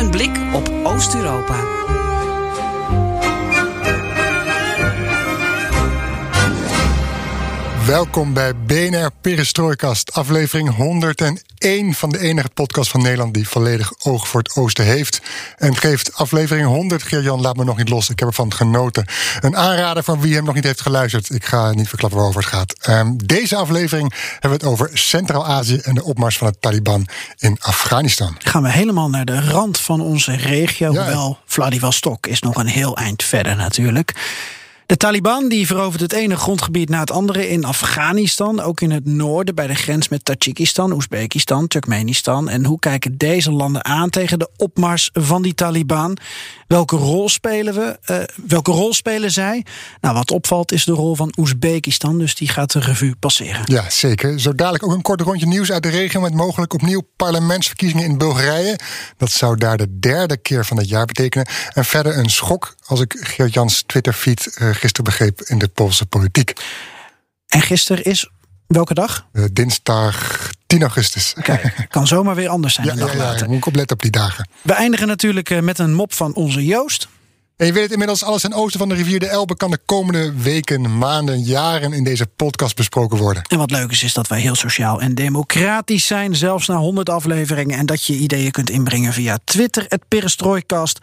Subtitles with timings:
[0.00, 1.79] Een blik op Oost-Europa.
[7.90, 14.28] Welkom bij BNR Perestrooikast, aflevering 101 van de enige podcast van Nederland die volledig oog
[14.28, 15.20] voor het oosten heeft.
[15.56, 19.06] En geeft aflevering 100, Geert-Jan, laat me nog niet los, ik heb ervan genoten.
[19.40, 21.30] Een aanrader van wie hem nog niet heeft geluisterd.
[21.30, 22.88] Ik ga niet verklappen waarover het gaat.
[22.88, 27.06] Um, deze aflevering hebben we het over Centraal-Azië en de opmars van het Taliban
[27.38, 28.36] in Afghanistan.
[28.38, 31.02] Gaan we helemaal naar de rand van onze regio, ja.
[31.02, 34.14] hoewel Vladivostok is nog een heel eind verder natuurlijk.
[34.90, 39.04] De Taliban die verovert het ene grondgebied na het andere in Afghanistan, ook in het
[39.04, 42.48] noorden bij de grens met Tajikistan, Oezbekistan, Turkmenistan.
[42.48, 46.16] En hoe kijken deze landen aan tegen de opmars van die Taliban?
[46.66, 47.98] Welke rol spelen we?
[48.10, 49.64] Uh, welke rol spelen zij?
[50.00, 53.62] Nou, wat opvalt is de rol van Oezbekistan, dus die gaat de revue passeren.
[53.64, 54.40] Ja, zeker.
[54.40, 58.18] Zo dadelijk ook een kort rondje nieuws uit de regio met mogelijk opnieuw parlementsverkiezingen in
[58.18, 58.78] Bulgarije.
[59.16, 61.46] Dat zou daar de derde keer van het jaar betekenen.
[61.72, 66.52] En verder een schok, als ik Geert-Jans Twitter-feed uh, gisteren begreep in de Poolse politiek.
[67.46, 68.30] En gisteren is
[68.66, 69.26] welke dag?
[69.32, 71.34] Uh, dinsdag 10 augustus.
[71.42, 72.86] Kijk, kan zomaar weer anders zijn.
[72.86, 73.48] Ja, een dag ja, ja, later.
[73.48, 74.48] moet ik opletten op die dagen.
[74.62, 77.08] We eindigen natuurlijk uh, met een mop van onze Joost.
[77.56, 79.78] En je weet het inmiddels, alles ten oosten van de rivier de Elbe kan de
[79.84, 83.42] komende weken, maanden, jaren in deze podcast besproken worden.
[83.42, 87.08] En wat leuk is, is dat wij heel sociaal en democratisch zijn, zelfs na 100
[87.08, 87.78] afleveringen.
[87.78, 90.98] En dat je ideeën kunt inbrengen via Twitter, het Perestrooikast.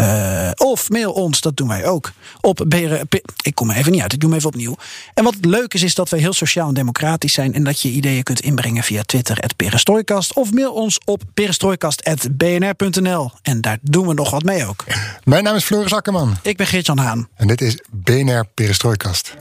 [0.00, 2.12] Uh, of mail ons, dat doen wij ook.
[2.40, 3.08] Op beren,
[3.42, 4.76] ik kom er even niet uit, ik doe hem even opnieuw.
[5.14, 7.54] En wat leuk is, is dat wij heel sociaal en democratisch zijn...
[7.54, 10.34] en dat je ideeën kunt inbrengen via Twitter, Perestrooikast...
[10.34, 13.30] of mail ons op perestrooikast.bnr.nl.
[13.42, 14.84] En daar doen we nog wat mee ook.
[15.24, 16.36] Mijn naam is Floris Akkerman.
[16.42, 17.28] Ik ben Geert-Jan Haan.
[17.34, 19.36] En dit is BNR Perestrooikast.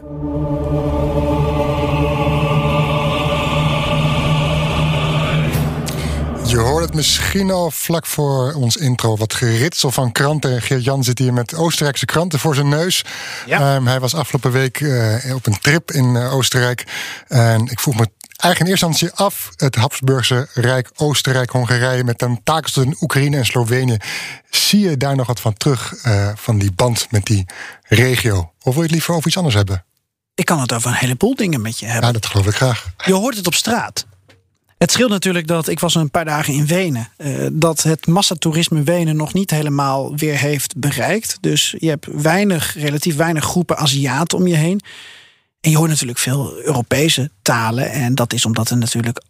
[6.50, 9.18] Je hoort het misschien al vlak voor ons intro.
[9.18, 10.62] Wat geritsel van kranten.
[10.62, 13.06] Geert-Jan zit hier met Oostenrijkse kranten voor zijn neus.
[13.46, 13.76] Ja.
[13.76, 16.84] Um, hij was afgelopen week uh, op een trip in uh, Oostenrijk.
[17.28, 19.50] En ik vroeg me eigenlijk in eerste instantie af...
[19.56, 22.04] het Habsburgse Rijk, Oostenrijk, Hongarije...
[22.04, 23.98] met tentakels in Oekraïne en Slovenië.
[24.50, 27.46] Zie je daar nog wat van terug, uh, van die band met die
[27.84, 28.52] regio?
[28.62, 29.86] Of wil je het liever over iets anders hebben?
[30.36, 32.06] Ik kan het over een heleboel dingen met je hebben.
[32.06, 32.94] Ja, dat geloof ik graag.
[33.06, 34.06] Je hoort het op straat.
[34.80, 37.10] Het scheelt natuurlijk dat ik was een paar dagen in Wenen.
[37.18, 41.38] Uh, dat het massatoerisme Wenen nog niet helemaal weer heeft bereikt.
[41.42, 44.82] Dus je hebt weinig, relatief weinig groepen Aziaten om je heen.
[45.62, 47.92] En je hoort natuurlijk veel Europese talen.
[47.92, 49.24] En dat is omdat er natuurlijk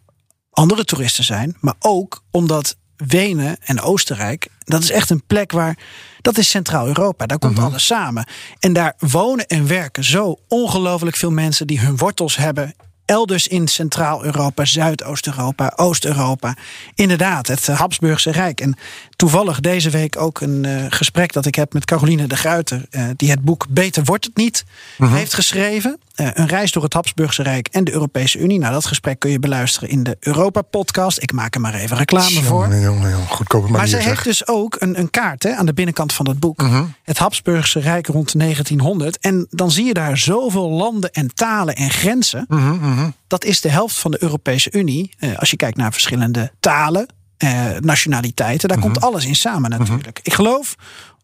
[0.50, 1.56] andere toeristen zijn.
[1.60, 5.78] Maar ook omdat Wenen en Oostenrijk, dat is echt een plek waar.
[6.20, 7.68] Dat is Centraal-Europa, daar komt uh -huh.
[7.68, 8.26] alles samen.
[8.58, 12.74] En daar wonen en werken zo ongelooflijk veel mensen die hun wortels hebben
[13.10, 16.54] elders in Centraal-Europa, Zuidoost-Europa, Oost-Europa.
[16.94, 18.60] Inderdaad, het Habsburgse Rijk.
[18.60, 18.76] En
[19.20, 23.04] toevallig deze week ook een uh, gesprek dat ik heb met Caroline de Gruiter, uh,
[23.16, 24.64] die het boek Beter wordt het niet
[24.96, 25.12] -huh.
[25.12, 25.98] heeft geschreven.
[26.16, 28.58] Uh, een reis door het Habsburgse Rijk en de Europese Unie.
[28.58, 31.22] Nou, dat gesprek kun je beluisteren in de Europa-podcast.
[31.22, 32.74] Ik maak er maar even reclame jongen, voor.
[32.74, 35.74] Jongen, jongen, goedkope manier, maar ze heeft dus ook een, een kaart hè, aan de
[35.74, 36.60] binnenkant van het boek.
[36.60, 36.82] -huh.
[37.02, 39.18] Het Habsburgse Rijk rond 1900.
[39.18, 42.44] En dan zie je daar zoveel landen en talen en grenzen.
[42.48, 45.10] -huh, dat is de helft van de Europese Unie.
[45.36, 47.06] Als je kijkt naar verschillende talen,
[47.44, 48.86] uh, nationaliteiten, daar Mhm.
[48.86, 50.20] komt alles in samen natuurlijk.
[50.22, 50.74] Ik geloof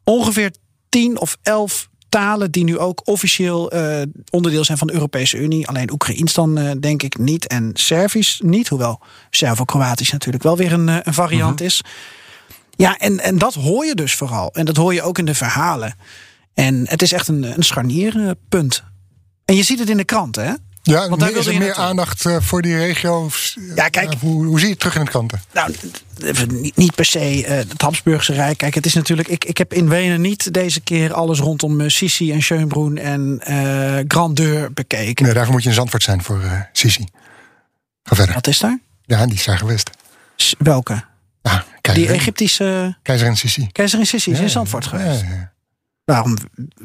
[0.05, 0.51] ongeveer
[0.89, 5.69] 10 of 11 talen die nu ook officieel uh, onderdeel zijn van de Europese Unie.
[5.69, 8.69] Alleen Oekraïens dan denk ik niet en Servisch niet.
[8.69, 9.01] Hoewel
[9.31, 11.65] Servo-Kroatisch natuurlijk wel weer een, een variant Mhm.
[11.65, 11.81] is.
[12.77, 14.53] Ja, en, en dat hoor je dus vooral.
[14.53, 15.95] En dat hoor je ook in de verhalen.
[16.55, 18.85] En het is echt een, een scharnierpunt.
[19.45, 20.53] En je ziet het in de kranten, hè?
[20.87, 21.85] Ja, Want daar is er meer naartoe.
[21.85, 23.31] aandacht uh, voor die regio?
[23.75, 24.15] Ja, kijk.
[24.15, 25.41] Uh, hoe, hoe zie je het terug in de kranten?
[25.53, 25.75] Nou,
[26.75, 28.59] niet, per se uh, het Habsburgse Rijk.
[28.59, 29.29] Kijk, het is natuurlijk.
[29.29, 33.99] Ik, ik heb in Wenen niet deze keer alles rondom Sisi en Schönbrunn en uh,
[34.09, 35.25] Grandeur bekeken.
[35.25, 37.05] Nee, daarvoor moet je in Zandvoort zijn voor uh, Sisi.
[38.03, 38.35] Ga verder.
[38.35, 38.79] Wat is daar?
[39.05, 39.91] Ja, die is daar geweest.
[40.37, 41.05] S welke?
[41.43, 42.97] Ja, die Egyptische.
[43.03, 43.69] Keizerin Sisi.
[43.73, 45.21] Keizerin Sisi is ja, in Zandvoort geweest.
[45.21, 45.53] Ja, ja.
[46.07, 46.37] Daarom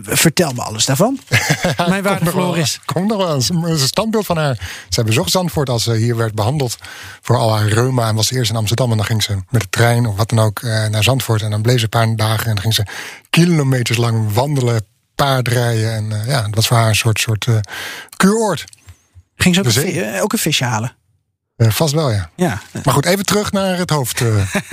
[0.02, 1.20] vertel me alles daarvan.
[1.90, 2.80] Mijn waarde Floris.
[2.86, 4.86] Komt nog wel eens een standbeeld van haar.
[4.90, 6.78] Ze bezocht Zandvoort als ze hier werd behandeld
[7.22, 8.08] voor al haar reuma.
[8.08, 10.30] En was ze eerst in Amsterdam en dan ging ze met de trein of wat
[10.30, 11.42] dan ook eh, naar Zandvoort.
[11.42, 12.86] En dan bleef ze een paar dagen en dan ging ze
[13.30, 14.86] kilometers lang wandelen,
[15.16, 15.94] paardrijden.
[15.94, 17.58] En uh, ja, dat was voor haar een soort, soort uh,
[18.18, 18.66] kuuroord.
[19.36, 20.96] Ging ze ook, een, vi- ook een visje halen?
[21.62, 22.30] Uh, vast wel, ja.
[22.36, 22.62] ja.
[22.84, 24.50] Maar goed, even terug naar het hoofdonderwerp.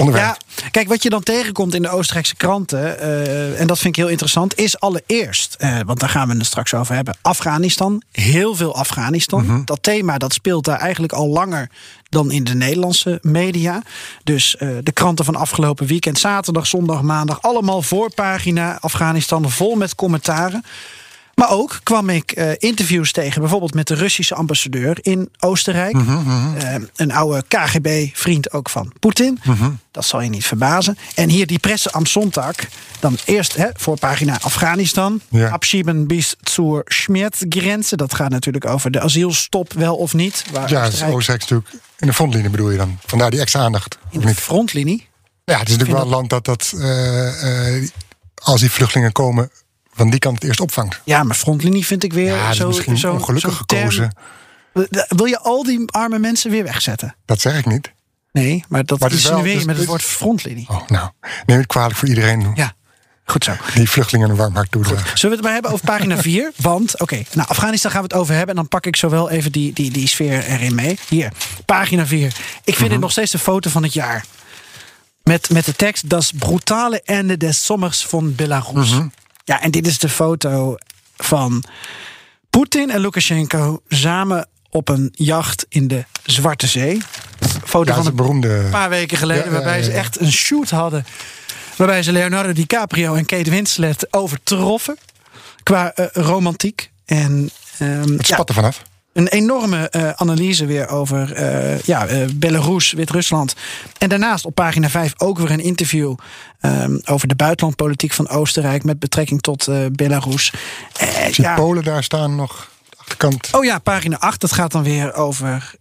[0.00, 0.36] Uh, ja,
[0.70, 4.10] kijk, wat je dan tegenkomt in de Oostenrijkse kranten, uh, en dat vind ik heel
[4.10, 5.56] interessant, is allereerst,
[5.86, 8.02] want daar gaan we het straks over hebben, Afghanistan.
[8.12, 9.42] Heel veel Afghanistan.
[9.42, 9.64] Mm -hmm.
[9.64, 11.70] Dat thema dat speelt daar eigenlijk al langer
[12.08, 13.82] dan in de Nederlandse media.
[14.24, 20.64] Dus de kranten van afgelopen weekend, zaterdag, zondag, maandag, allemaal voorpagina Afghanistan vol met commentaren.
[21.34, 25.94] Maar ook kwam ik uh, interviews tegen, bijvoorbeeld met de Russische ambassadeur in Oostenrijk.
[25.94, 26.56] Mhm, -hmm.
[26.56, 29.40] uh, een oude KGB-vriend ook van Poetin.
[29.44, 29.70] Mhm.
[29.90, 30.98] Dat zal je niet verbazen.
[31.14, 32.54] En hier die presse am Sonntag.
[33.00, 35.20] Dan eerst hè, voor pagina Afghanistan.
[35.28, 35.48] Ja.
[35.48, 37.96] Abschieben bis zur Schmerzgrenze.
[37.96, 40.44] Dat gaat natuurlijk over de asielstop, wel of niet.
[40.52, 41.14] Waar ja, Oostenrijk...
[41.14, 42.98] Oostenrijk is natuurlijk in de frontlinie bedoel je dan.
[43.06, 43.98] Vandaar die extra aandacht.
[44.10, 45.08] In de frontlinie?
[45.44, 47.88] Ja, het is natuurlijk wel een land dat, dat uh,
[48.34, 49.50] als die vluchtelingen komen
[49.94, 51.00] van die kant het eerst opvangt.
[51.04, 54.14] Ja, maar frontlinie vind ik weer ja, zo, misschien zo ongelukkig zo gekozen.
[54.72, 55.06] Term.
[55.08, 57.16] Wil je al die arme mensen weer wegzetten?
[57.24, 57.92] Dat zeg ik niet.
[58.32, 60.68] Nee, maar dat maar het is wel, weer dus, met het woord frontlinie.
[60.68, 61.10] Oh, nou,
[61.46, 62.52] neem het kwalijk voor iedereen.
[62.54, 62.74] Ja.
[63.24, 63.52] Goed zo.
[63.74, 65.18] Die vluchtelingen een warm hart toedragen.
[65.18, 66.52] Zullen we het maar hebben over pagina 4?
[66.56, 68.50] Want, oké, okay, nou, Afghanistan gaan we het over hebben.
[68.50, 70.98] En dan pak ik zowel even die, die, die sfeer erin mee.
[71.08, 71.32] Hier,
[71.66, 72.26] pagina 4.
[72.26, 72.88] Ik vind mm -hmm.
[72.88, 74.24] dit nog steeds de foto van het jaar.
[75.22, 78.90] Met, met de tekst: Das brutale Ende des Sommers van Belarus.
[78.90, 79.12] Mm -hmm.
[79.44, 80.76] Ja, en dit is de foto
[81.16, 81.64] van
[82.50, 87.00] Poetin en Lukashenko samen op een jacht in de Zwarte Zee.
[87.64, 88.68] Foto ja, van een beroemde...
[88.70, 91.06] paar weken geleden, ja, waarbij ja, ze echt een shoot hadden.
[91.76, 94.96] Waarbij ze Leonardo DiCaprio en Kate Winslet overtroffen.
[95.62, 96.90] Qua uh, romantiek.
[97.04, 97.50] En,
[97.80, 98.82] um, het spat er vanaf.
[99.12, 103.54] Een enorme uh, analyse weer over uh, ja, Belarus, Wit-Rusland.
[103.98, 106.14] En daarnaast op pagina 5 ook weer een interview
[106.62, 110.52] um, over de buitenlandpolitiek van Oostenrijk met betrekking tot Belarus.
[111.30, 111.54] Zie ja.
[111.54, 112.70] Polen daar staan nog?
[112.96, 113.48] Achterkant.
[113.52, 114.40] Oh ja, pagina 8.
[114.40, 115.74] Dat gaat dan weer over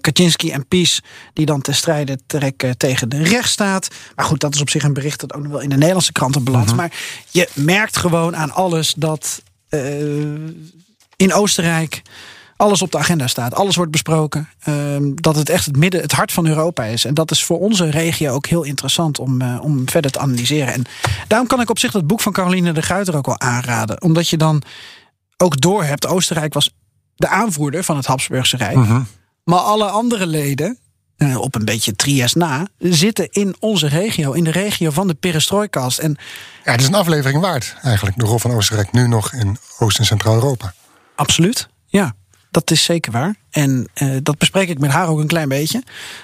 [0.00, 1.02] Kaczynski en Pies.
[1.32, 3.88] Die dan ten strijde trekken tegen de rechtsstaat.
[4.16, 6.12] Maar goed, dat is op zich een bericht dat ook nog wel in de Nederlandse
[6.12, 6.70] kranten belandt.
[6.70, 6.80] Mhm.
[6.80, 6.88] -huh.
[6.88, 6.98] Maar
[7.30, 9.42] je merkt gewoon aan alles dat
[11.16, 12.02] in Oostenrijk
[12.56, 13.54] alles op de agenda staat.
[13.54, 14.48] Alles wordt besproken.
[14.68, 14.74] Uh,
[15.14, 17.04] dat het echt het midden, het hart van Europa is.
[17.04, 20.72] En dat is voor onze regio ook heel interessant om, uh, om verder te analyseren.
[20.72, 20.84] En
[21.28, 24.02] daarom kan ik op zich dat boek van Caroline de Guiter ook wel aanraden.
[24.02, 24.62] Omdat je dan
[25.36, 26.06] ook doorhebt.
[26.06, 26.74] Oostenrijk was
[27.14, 28.76] de aanvoerder van het Habsburgse Rijk.
[28.76, 29.02] Mhm.
[29.44, 30.78] Maar alle andere leden,
[31.16, 34.32] uh, op een beetje Triest na, zitten in onze regio.
[34.32, 35.98] In de regio van de perestrooikast.
[35.98, 36.16] En
[36.64, 38.18] ja, het is een aflevering waard eigenlijk.
[38.18, 40.74] De rol van Oostenrijk nu nog in Oost- en Centraal-Europa.
[41.14, 42.14] Absoluut, ja.
[42.54, 43.36] Dat is zeker waar.
[43.50, 45.82] En uh, dat bespreek ik met haar ook een klein beetje.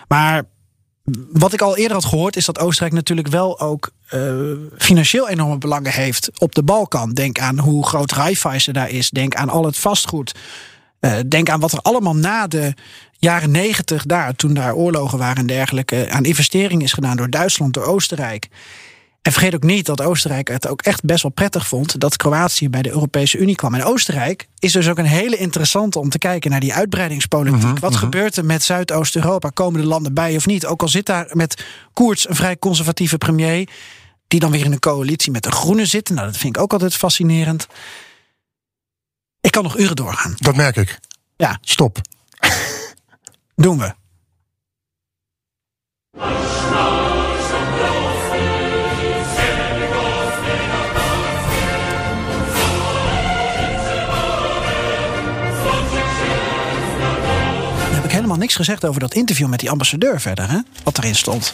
[0.08, 0.42] Maar
[1.32, 5.58] wat ik al eerder had gehoord, is dat Oostenrijk natuurlijk wel ook uh, financieel enorme
[5.58, 7.12] belangen heeft op de Balkan.
[7.12, 9.10] Denk aan hoe groot Raiffeisen daar is.
[9.10, 10.34] Denk aan al het vastgoed.
[11.00, 12.74] Uh, denk aan wat er allemaal na de
[13.18, 17.74] jaren negentig daar, toen daar oorlogen waren en dergelijke, aan investeringen is gedaan door Duitsland,
[17.74, 18.48] door Oostenrijk.
[19.22, 22.69] En vergeet ook niet dat Oostenrijk het ook echt best wel prettig vond dat Kroatië
[22.69, 23.75] bij de Europese Unie kwam.
[23.75, 27.62] En Oostenrijk is dus ook een hele interessante om te kijken naar die uitbreidingspolitiek.
[27.62, 29.49] Mhm, Wat gebeurt er met Zuidoost-Europa?
[29.49, 30.67] Komen de landen bij of niet?
[30.67, 33.69] Ook al zit daar met Koerts een vrij conservatieve premier,
[34.28, 36.09] die dan weer in een coalitie met de Groenen zit.
[36.09, 37.66] Nou, dat vind ik ook altijd fascinerend.
[39.40, 40.35] Ik kan nog uren doorgaan.
[40.37, 40.99] Dat merk ik.
[41.37, 41.59] Ja.
[41.61, 41.99] Stop.
[43.54, 43.94] Doen we.
[58.30, 60.58] Helemaal niks gezegd over dat interview met die ambassadeur verder, hè?
[60.84, 61.52] Wat erin stond.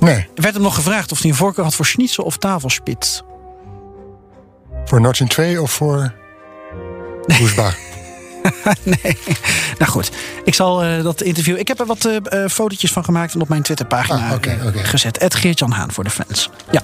[0.00, 0.16] Nee.
[0.16, 3.22] Er werd hem nog gevraagd of hij een voorkeur had voor schnitzel of tafelspits.
[4.84, 6.14] Voor Stream 2 of voor
[7.38, 7.76] Hoesbach?
[9.02, 9.18] nee.
[9.78, 10.10] Nou goed,
[10.44, 11.58] ik zal uh, dat interview.
[11.58, 14.84] Ik heb er wat uh, fotootjes van gemaakt en op mijn Twitterpagina ah, okay, okay.
[14.84, 15.18] gezet.
[15.18, 16.50] Ed Geert-Jan Haan voor de fans.
[16.70, 16.82] Ja.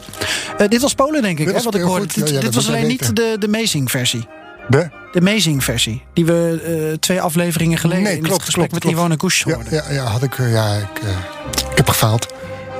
[0.61, 1.47] Uh, dit was Polen, denk ik.
[1.47, 2.07] Dit hè, wat ik hoorde.
[2.09, 4.27] Ja, dit, ja, dit was alleen niet de, de amazing versie.
[4.69, 4.91] De?
[5.13, 6.03] De amazing versie.
[6.13, 9.21] Die we twee afleveringen geleden nee, in klopt, het gesprek klopt, met klopt.
[9.21, 9.75] Gusch hoorden.
[9.75, 11.03] Ja, ja, ja, had ik, ja ik,
[11.71, 12.27] ik heb gefaald.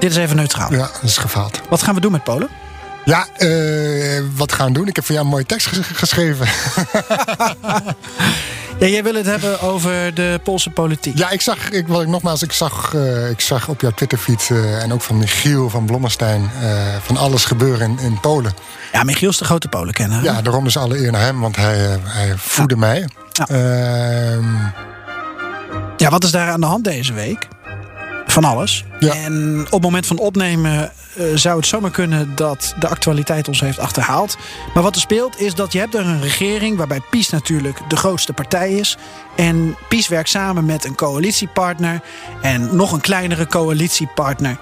[0.01, 0.73] Dit is even neutraal.
[0.73, 1.61] Ja, dat is gefaald.
[1.69, 2.49] Wat gaan we doen met Polen?
[3.09, 4.89] Ja, uh, wat gaan we doen?
[4.89, 6.47] Ik heb voor jou een mooie tekst ges geschreven.
[8.79, 11.19] Ja, jij wil het hebben over de Poolse politiek.
[11.19, 14.49] Ja, ik zag, ik, wat ik, nogmaals, ik zag, uh, ik zag op jouw Twitterfeed
[14.53, 16.51] uh, en ook van Michiel van Blommestein
[17.03, 18.53] van alles gebeuren in, in, Polen.
[18.93, 20.23] Ja, Michiel is de grote Polenkenner.
[20.23, 22.81] Ja, daarom is alle eer naar hem, want hij, hij voedde ja.
[22.81, 23.09] mij.
[23.33, 23.47] Ja.
[23.47, 24.47] Ehm,
[25.97, 27.49] ja, wat is daar aan de hand deze week?
[28.31, 28.85] Van alles.
[28.99, 29.15] Ja.
[29.15, 33.61] En op het moment van opnemen uh, zou het zomaar kunnen dat de actualiteit ons
[33.61, 34.37] heeft achterhaald.
[34.75, 37.97] Maar wat er speelt is dat je hebt er een regering waarbij PiS natuurlijk de
[37.97, 38.97] grootste partij is.
[39.37, 42.01] En PiS werkt samen met een coalitiepartner
[42.43, 44.59] en nog een kleinere coalitiepartner.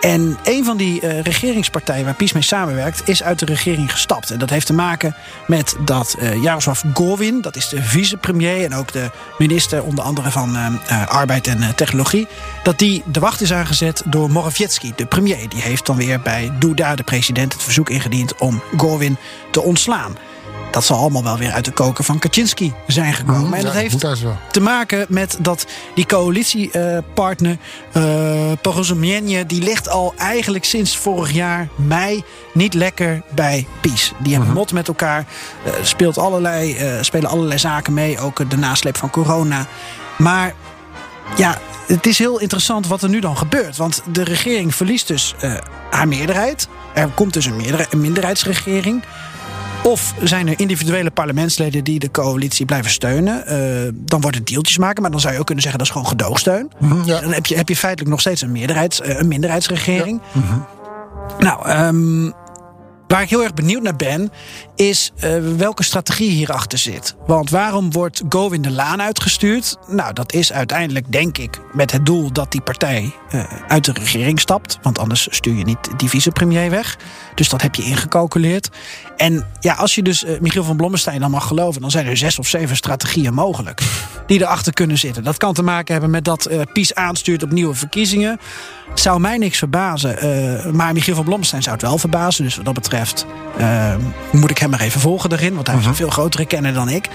[0.00, 4.30] En een van die uh, regeringspartijen waar PiS mee samenwerkt, is uit de regering gestapt.
[4.30, 5.14] En dat heeft te maken
[5.46, 10.30] met dat uh, Jaroslav Gowin, dat is de vicepremier en ook de minister onder andere
[10.30, 12.26] van uh, Arbeid en Technologie,
[12.62, 15.48] dat die de wacht is aangezet door Morawiecki, de premier.
[15.48, 19.16] Die heeft dan weer bij Duda, de president, het verzoek ingediend om Gowin
[19.50, 20.16] te ontslaan.
[20.70, 23.46] Dat zal allemaal wel weer uit de koker van Kaczynski zijn gekomen.
[23.46, 24.04] Mm, en dat ja, heeft
[24.50, 27.56] te maken met dat die coalitiepartner
[27.96, 29.46] uh, Porozumienie...
[29.46, 32.22] die ligt al eigenlijk sinds vorig jaar mei
[32.52, 34.12] niet lekker bij PiS.
[34.18, 35.24] Die hebben mot met elkaar,
[35.66, 38.18] uh, speelt allerlei, uh, spelen allerlei zaken mee.
[38.18, 39.66] Ook de nasleep van corona.
[40.18, 40.54] Maar
[41.36, 43.76] ja, het is heel interessant wat er nu dan gebeurt.
[43.76, 45.34] Want de regering verliest dus
[45.90, 46.68] haar meerderheid.
[46.94, 49.02] Er komt dus een minderheidsregering...
[49.82, 53.44] Of zijn er individuele parlementsleden die de coalitie blijven steunen?
[53.48, 55.94] Uh, dan wordt het deeltjes maken, maar dan zou je ook kunnen zeggen dat is
[55.96, 56.70] gewoon gedoogsteun.
[56.78, 57.20] Mm -hmm, ja.
[57.20, 60.20] Dan heb je, heb je feitelijk nog steeds een, meerderheids, uh, een minderheidsregering.
[60.32, 60.40] Ja.
[60.40, 60.64] Mm -hmm.
[61.38, 62.32] Nou, um,
[63.10, 64.32] waar ik heel erg benieuwd naar ben,
[64.76, 67.14] is uh, welke strategie hierachter zit.
[67.26, 69.76] Want waarom wordt Govin de Laan uitgestuurd?
[69.86, 73.92] Nou, dat is uiteindelijk, denk ik, met het doel dat die partij uh, uit de
[73.92, 74.78] regering stapt.
[74.82, 76.98] Want anders stuur je niet die vicepremier weg.
[77.34, 78.70] Dus dat heb je ingecalculeerd.
[79.16, 82.16] En ja, als je dus uh, Michiel van Blommestein dan mag geloven, dan zijn er
[82.16, 83.82] zes of zeven strategieën mogelijk
[84.26, 85.24] die erachter kunnen zitten.
[85.24, 88.40] Dat kan te maken hebben met dat PiS aanstuurt op nieuwe verkiezingen.
[88.94, 90.76] Zou mij niks verbazen.
[90.76, 92.44] Maar Michiel van Blommestein zou het wel verbazen.
[92.44, 92.99] Dus wat dat betreft
[93.58, 93.94] uh,
[94.32, 95.54] moet ik hem maar even volgen daarin.
[95.54, 97.08] Want hij is een veel grotere kenner dan ik.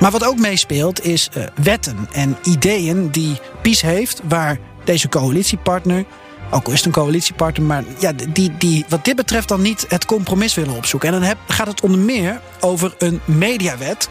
[0.00, 4.20] Maar wat ook meespeelt is uh, wetten en ideeën die PiS heeft...
[4.28, 6.04] waar deze coalitiepartner,
[6.50, 7.66] ook al is het een coalitiepartner...
[7.66, 11.08] maar ja, die, die wat dit betreft dan niet het compromis willen opzoeken.
[11.08, 14.08] En dan heb, gaat het onder meer over een mediawet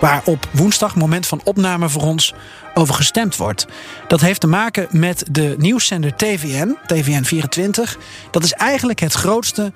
[0.00, 2.34] waar op woensdag, moment van opname voor ons,
[2.74, 3.66] over gestemd wordt.
[4.08, 7.98] Dat heeft te maken met de nieuwszender TVN, TVN 24.
[8.30, 9.72] Dat is eigenlijk het grootste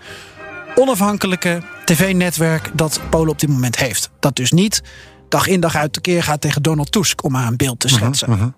[0.78, 4.10] onafhankelijke tv-netwerk dat Polen op dit moment heeft.
[4.20, 4.82] Dat dus niet
[5.28, 7.88] dag in dag uit de keer gaat tegen Donald Tusk, om maar een beeld te
[7.88, 8.30] schetsen.
[8.30, 8.52] Uh -huh, uh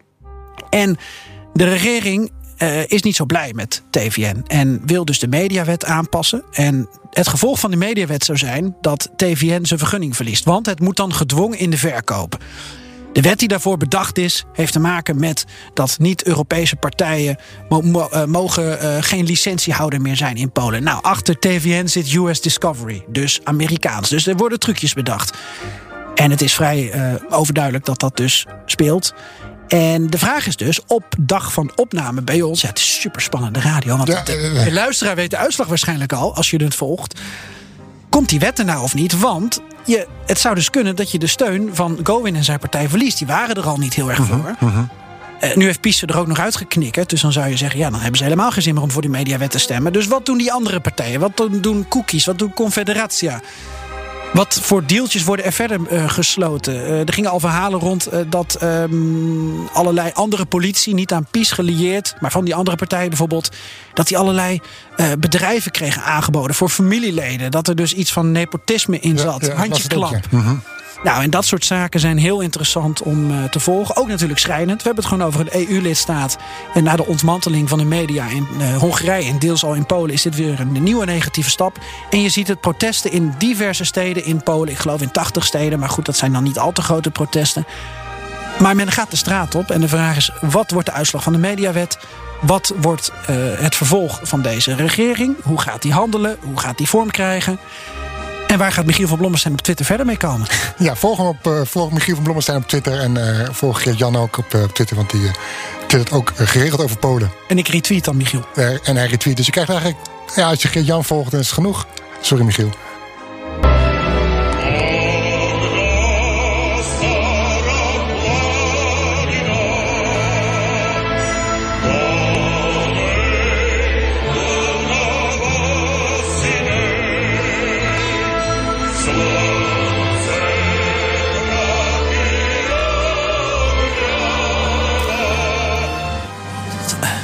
[0.70, 0.80] -huh.
[0.80, 0.96] En
[1.52, 6.44] de regering uh, is niet zo blij met TVN en wil dus de mediawet aanpassen.
[6.52, 10.44] En het gevolg van de mediawet zou zijn dat TVN zijn vergunning verliest.
[10.44, 12.38] Want het moet dan gedwongen in de verkoop.
[13.12, 17.36] De wet die daarvoor bedacht is, heeft te maken met dat niet-Europese partijen
[17.68, 20.82] mo mo uh, mogen uh, geen licentiehouder meer zijn in Polen.
[20.82, 24.08] Nou, achter TVN zit US Discovery, dus Amerikaans.
[24.08, 25.38] Dus er worden trucjes bedacht.
[26.14, 29.14] En het is vrij uh, overduidelijk dat dat dus speelt.
[29.68, 32.60] En de vraag is dus, op dag van opname bij ons...
[32.60, 33.96] Ja, het is super spannende radio.
[33.96, 36.34] Want Ja, de, eh, de luisteraar weet de uitslag waarschijnlijk al...
[36.34, 37.20] als je het volgt.
[38.08, 39.18] Komt die wet er nou of niet?
[39.18, 42.88] Want je, het zou dus kunnen dat je de steun van Gowin en zijn partij
[42.88, 43.18] verliest.
[43.18, 44.56] Die waren er al niet heel erg voor.
[45.44, 47.10] Uh, nu heeft Pies er ook nog uitgeknikkerd.
[47.10, 49.02] Dus dan zou je zeggen, ja, dan hebben ze helemaal geen zin meer om voor
[49.02, 49.92] die mediawet te stemmen.
[49.92, 51.20] Dus wat doen die andere partijen?
[51.20, 52.26] Wat doen Cookies?
[52.26, 53.40] Wat doen Confederatia?
[54.32, 56.74] Wat voor deeltjes worden er verder uh, gesloten?
[56.74, 61.52] Uh, er gingen al verhalen rond uh, dat um, allerlei andere politie, niet aan PiS
[61.52, 63.50] gelieerd, maar van die andere partijen bijvoorbeeld,
[63.94, 64.60] dat die allerlei
[65.18, 67.50] bedrijven kregen aangeboden voor familieleden.
[67.50, 69.46] Dat er dus iets van nepotisme in zat.
[69.46, 69.56] ja,
[70.30, 70.38] ja.
[70.38, 70.54] Mhm.
[71.02, 73.96] Nou, en dat soort zaken zijn heel interessant om uh, te volgen.
[73.96, 74.82] Ook natuurlijk schrijnend.
[74.82, 76.38] We hebben het gewoon over een EU-lidstaat.
[76.74, 80.14] En na de ontmanteling van de media in uh, Hongarije en deels al in Polen...
[80.14, 81.78] is dit weer een nieuwe negatieve stap.
[82.10, 84.68] En je ziet het protesten in diverse steden in Polen.
[84.68, 87.66] Ik geloof in 80 steden, maar goed, dat zijn dan niet al te grote protesten.
[88.58, 90.32] Maar men gaat de straat op en de vraag is...
[90.40, 91.98] wat wordt de uitslag van de mediawet?
[92.40, 95.36] Wat wordt uh, het vervolg van deze regering?
[95.42, 96.36] Hoe gaat die handelen?
[96.40, 97.58] Hoe gaat die vorm krijgen?
[98.50, 100.46] En waar gaat Michiel van Blommestein op Twitter verder mee komen?
[100.78, 103.00] Ja, volg hem op uh, volg Michiel van Blommestein op Twitter.
[103.00, 105.30] En uh, volg Jan ook op uh, Twitter, want die
[105.86, 107.32] twittert ook geregeld over Polen.
[107.48, 108.44] En ik retweet dan Michiel.
[108.84, 109.36] en hij retweet.
[109.36, 110.00] Dus je krijgt eigenlijk,
[110.34, 111.86] ja, als je Jan volgt, dan is het genoeg.
[112.20, 112.70] Sorry, Michiel.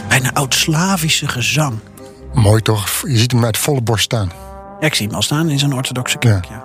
[0.09, 1.79] Bijna oud-Slavische gezang.
[2.35, 3.03] Mooi toch?
[3.07, 4.31] Je ziet hem uit volle borst staan.
[4.81, 6.45] Ja, ik zie hem al staan in zo'n orthodoxe kerk.
[6.45, 6.65] Ja.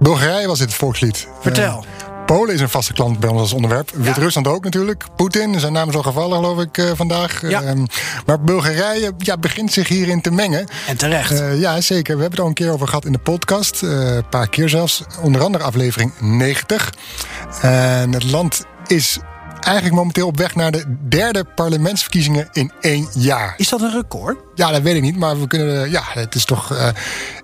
[0.00, 1.28] Bulgarije was dit volkslied.
[1.40, 1.84] Vertel.
[1.84, 1.95] Eh,
[2.26, 3.90] Polen is een vaste klant bij ons als onderwerp.
[3.94, 5.04] Wit-Rusland ook natuurlijk.
[5.16, 7.40] Poetin, zijn naam is al gevallen geloof ik uh, vandaag.
[7.48, 7.62] Ja.
[7.62, 7.82] Uh,
[8.26, 10.66] maar Bulgarije ja, begint zich hierin te mengen.
[10.86, 11.32] En terecht.
[11.32, 12.16] Uh, ja, zeker.
[12.16, 13.82] We hebben het al een keer over gehad in de podcast.
[13.82, 15.02] een paar keer zelfs.
[15.22, 16.94] Onder andere aflevering 90.
[17.60, 19.18] En het land is
[19.60, 23.54] eigenlijk momenteel op weg naar de derde parlementsverkiezingen in één jaar.
[23.56, 24.36] Is dat een record?
[24.54, 25.16] Ja, dat weet ik niet.
[25.16, 25.90] Maar we kunnen.
[25.90, 26.92] Ja, het is toch.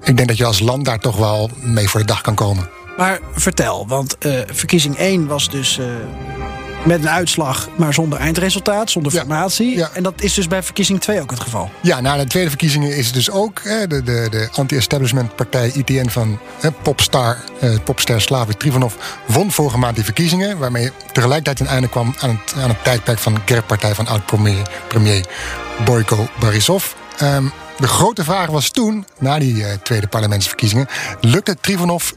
[0.03, 2.82] Ik denk dat je als land daar toch wel mee voor de dag kan komen.
[2.97, 5.79] Maar vertel, want uh, verkiezing 1 was dus.
[5.79, 5.87] Uh,
[6.85, 9.71] met een uitslag, maar zonder eindresultaat, zonder formatie.
[9.71, 9.91] Ja, ja.
[9.95, 11.71] En dat is dus bij verkiezing 2 ook het geval.
[11.81, 15.71] Ja, na de tweede verkiezingen is het dus ook hè, de, de, de anti-establishment partij
[15.75, 18.95] ITN van hè, popstar, eh, popster Slavik Trivanov
[19.27, 20.59] won vorige maand die verkiezingen.
[20.59, 24.69] Waarmee tegelijkertijd een einde kwam aan het, aan het tijdperk van de kerkpartij van oud-premier
[24.89, 25.27] premier
[25.85, 26.93] Boyko Borisov.
[27.23, 30.89] Um, de grote vraag was toen, na die uh, tweede parlementsverkiezingen,
[31.21, 32.11] lukte Trivanov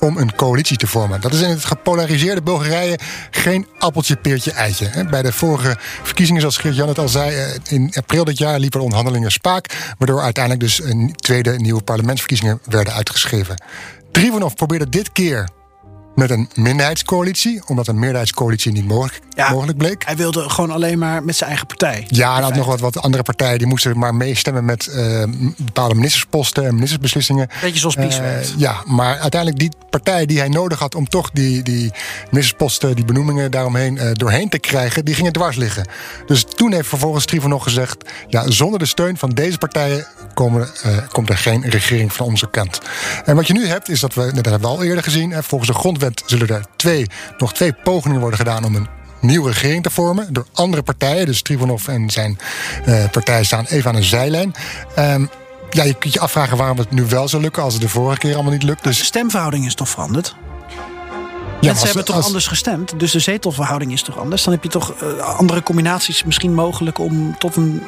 [0.00, 1.20] om een coalitie te vormen.
[1.20, 2.98] Dat is in het gepolariseerde Bulgarije
[3.30, 5.06] geen appeltje, peertje, eitje.
[5.10, 7.58] Bij de vorige verkiezingen, zoals Geert-Jan het al zei...
[7.68, 9.94] in april dit jaar liepen de onderhandelingen spaak...
[9.98, 13.62] waardoor uiteindelijk dus een tweede nieuwe parlementsverkiezingen werden uitgeschreven.
[14.12, 15.48] Trivanov probeerde dit keer
[16.14, 20.04] met een minderheidscoalitie, omdat een meerderheidscoalitie niet mogelijk, ja, mogelijk bleek.
[20.04, 22.06] Hij wilde gewoon alleen maar met zijn eigen partij.
[22.08, 25.22] Ja, en had nog wat, wat andere partijen die moesten maar meestemmen met uh,
[25.56, 27.48] bepaalde ministersposten en ministersbeslissingen.
[27.60, 28.24] Beetje zoals PiS uh,
[28.56, 31.92] Ja, maar uiteindelijk die partij die hij nodig had om toch die, die
[32.30, 35.88] ministersposten, die benoemingen daaromheen uh, doorheen te krijgen, die gingen dwars liggen.
[36.26, 37.96] Dus toen heeft vervolgens Trivan nog gezegd:
[38.28, 40.68] ja, zonder de steun van deze partijen komen,
[41.12, 42.80] komt er geen regering van onze kant.
[43.24, 45.70] En wat je nu hebt, is dat we, dat hebben we al eerder gezien, volgens
[45.70, 47.06] de grondwet zullen er twee,
[47.38, 48.88] nog twee pogingen worden gedaan om een
[49.20, 51.26] nieuwe regering te vormen door andere partijen.
[51.26, 52.38] Dus Trivanov en zijn
[52.86, 54.54] uh, partij staan even aan een zijlijn.
[54.98, 55.30] Um,
[55.70, 58.18] ja, je kunt je afvragen waarom het nu wel zou lukken als het de vorige
[58.18, 58.84] keer allemaal niet lukt.
[58.84, 58.98] Dus...
[58.98, 60.36] De stemverhouding is toch veranderd?
[61.60, 62.26] Ja, Mensen hebben toch als...
[62.26, 64.44] anders gestemd, dus de zetelverhouding is toch anders?
[64.44, 67.82] Dan heb je toch uh, andere combinaties misschien mogelijk om tot een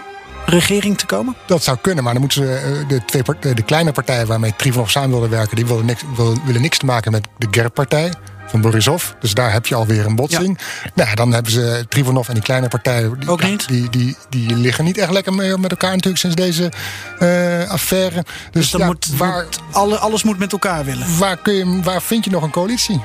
[0.46, 1.36] regering te komen?
[1.46, 3.22] Dat zou kunnen, maar dan moeten ze de, twee,
[3.54, 6.02] de kleine partijen waarmee Trivanov samen wilde werken, die wilden niks,
[6.44, 8.12] willen niks te maken met de GERB-partij
[8.52, 9.10] van Borisov.
[9.20, 10.58] Dus daar heb je alweer een botsing.
[10.82, 10.90] Ja.
[10.94, 13.20] Nou, dan hebben ze Trivanov en die kleine partijen.
[13.20, 13.68] Die, Ook niet?
[13.68, 16.72] Die, die, die, liggen niet echt lekker mee met elkaar natuurlijk sinds deze
[17.20, 18.14] uh, affaire.
[18.22, 21.18] Dus, dus dan ja, moet, waar, moet alle, alles moet met elkaar willen.
[21.18, 23.04] Waar, kun je, waar vind je nog een coalitie?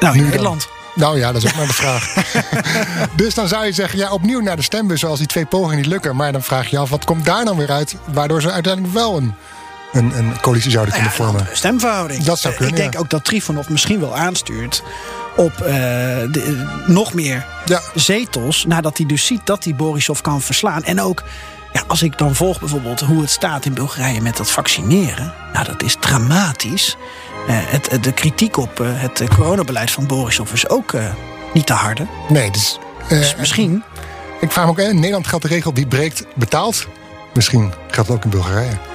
[0.00, 0.68] Nou, in Nederland.
[0.94, 2.14] Nou ja, dat is ook maar de vraag.
[3.16, 5.86] dus dan zou je zeggen, ja, opnieuw naar de stembus zoals die twee pogingen niet
[5.86, 6.16] lukken.
[6.16, 7.96] Maar dan vraag je je af, wat komt daar dan weer uit?
[8.12, 9.34] Waardoor ze uiteindelijk wel een,
[9.92, 11.56] een, een coalitie zouden Nou kunnen ja, vormen.
[11.56, 12.24] Stemverhouding.
[12.24, 12.98] Dat zou kunnen, Ik denk ja.
[12.98, 14.82] ook dat Trifonov misschien wel aanstuurt
[15.36, 17.80] op uh, de, nog meer ja.
[17.94, 18.64] zetels.
[18.64, 20.82] Nadat hij dus ziet dat hij Borisov kan verslaan.
[20.84, 21.22] En ook,
[21.72, 25.34] ja, als ik dan volg bijvoorbeeld hoe het staat in Bulgarije met dat vaccineren.
[25.52, 26.96] Nou, dat is dramatisch.
[27.48, 31.04] Uh, het, de kritiek op uh, het coronabeleid van Borisov is ook uh,
[31.52, 32.06] niet te harde.
[32.28, 32.78] Nee, dus,
[33.08, 33.82] dus misschien.
[34.40, 36.86] Ik vraag me ook, in Nederland geldt de regel wie breekt betaalt.
[37.34, 38.91] Misschien geldt het ook in Bulgarije.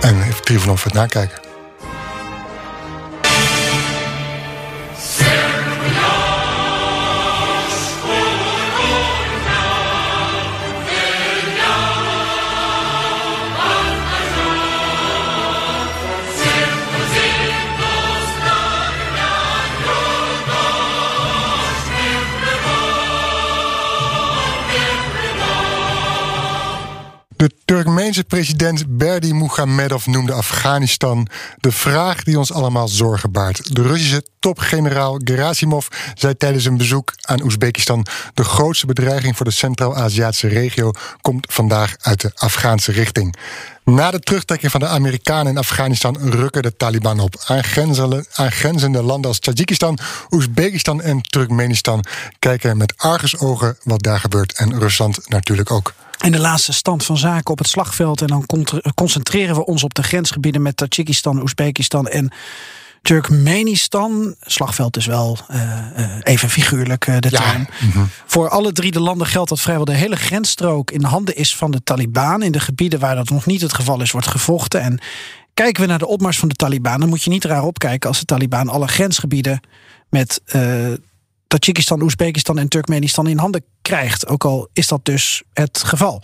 [0.00, 1.39] En even Trivanov het nakijken.
[27.70, 31.26] Turkmeense president Berdi Muhamedov noemde Afghanistan
[31.58, 33.74] de vraag die ons allemaal zorgen baart.
[33.74, 39.52] De Russische topgeneraal Gerasimov zei tijdens een bezoek aan Oezbekistan: de grootste bedreiging voor de
[39.52, 43.36] Centraal-Aziatische regio komt vandaag uit de Afghaanse richting.
[43.84, 47.42] Na de terugtrekking van de Amerikanen in Afghanistan rukken de Taliban op.
[47.46, 49.98] Aangrenzende, aangrenzende landen als Tajikistan,
[50.30, 52.04] Oezbekistan en Turkmenistan
[52.38, 54.52] kijken met argusogen wat daar gebeurt.
[54.52, 55.92] En Rusland natuurlijk ook.
[56.20, 58.20] En de laatste stand van zaken op het slagveld.
[58.20, 58.46] En dan
[58.94, 62.32] concentreren we ons op de grensgebieden met Tajikistan, Oezbekistan en
[63.02, 64.34] Turkmenistan.
[64.40, 65.56] Slagveld is wel uh,
[65.98, 67.68] uh, even figuurlijk uh, de Ja, term.
[67.80, 68.04] mhm.
[68.26, 71.70] Voor alle drie de landen geldt dat vrijwel de hele grensstrook in handen is van
[71.70, 72.42] de Taliban.
[72.42, 74.80] In de gebieden waar dat nog niet het geval is, wordt gevochten.
[74.80, 75.00] En
[75.54, 78.18] kijken we naar de opmars van de Taliban, dan moet je niet raar opkijken als
[78.18, 79.60] de Taliban alle grensgebieden
[80.08, 80.42] met
[81.46, 84.26] Tajikistan, Oezbekistan en Turkmenistan in handen krijgt.
[84.26, 86.22] Ook al is dat dus het geval.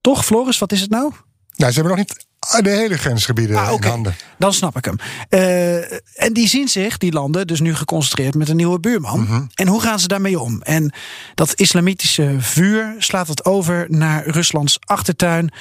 [0.00, 1.12] Toch, Floris, wat is het nou?
[1.56, 2.26] Nou, ze hebben nog niet
[2.62, 4.14] de hele grensgebieden Ah, in handen.
[4.38, 4.96] Dan snap ik hem.
[5.28, 9.20] Eh, en die zien zich, die landen, dus nu geconcentreerd met een nieuwe buurman.
[9.20, 9.42] Mhm.
[9.54, 10.62] En hoe gaan ze daarmee om?
[10.62, 10.92] En
[11.34, 15.52] dat islamitische vuur slaat het over naar Ruslands achtertuin.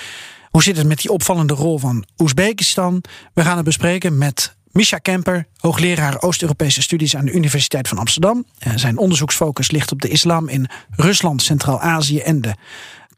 [0.49, 3.03] Hoe zit het met die opvallende rol van Oezbekistan?
[3.33, 8.45] We gaan het bespreken met Misha Kemper, hoogleraar Oost-Europese studies aan de Universiteit van Amsterdam.
[8.59, 12.55] Eh, zijn onderzoeksfocus ligt op de islam in Rusland, Centraal-Azië en de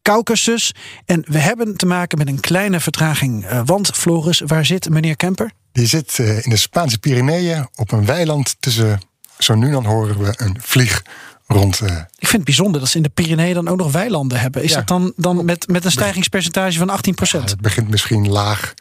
[0.02, 0.74] Caucasus.
[1.06, 3.46] En we hebben te maken met een kleine vertraging.
[3.46, 5.52] eh, want Floris, waar zit meneer Kemper?
[5.72, 9.02] Die zit eh, in de Spaanse Pyreneeën op een weiland tussen.
[9.38, 11.02] Zo nu dan horen we een vlieg
[11.48, 11.82] rond.
[11.82, 11.88] Ik
[12.28, 14.63] vind het bijzonder dat ze in de Pyreneeën dan ook nog weilanden hebben.
[14.63, 14.76] Is Ja.
[14.78, 18.74] dat dan, dan met, met een stijgingspercentage van 18% het begint misschien laag.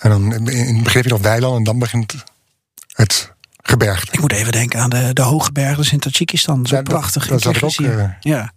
[0.00, 2.14] En dan begin heb je nog weiland en dan begint
[2.92, 3.32] het
[3.62, 4.12] gebergte.
[4.12, 6.66] Ik moet even denken aan de, de hoge bergen in Tajikistan.
[6.66, 7.26] Zo Ja, dat- prachtig.
[7.26, 8.52] dat ik ook, eh, ja.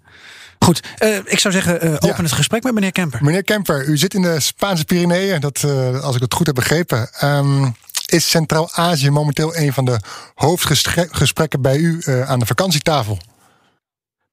[0.60, 2.16] Goed, eh, ik zou zeggen, eh, open Ja.
[2.22, 3.24] het gesprek met meneer Kemper.
[3.24, 5.40] Meneer Kemper, u zit in de Spaanse Pyreneeën.
[5.42, 5.64] Dat,
[6.02, 7.10] als ik het goed heb begrepen.
[7.14, 7.70] Ehm,
[8.06, 10.00] is Centraal-Azië momenteel een van de
[10.36, 13.18] hoofdgesprekken bij u aan de vakantietafel?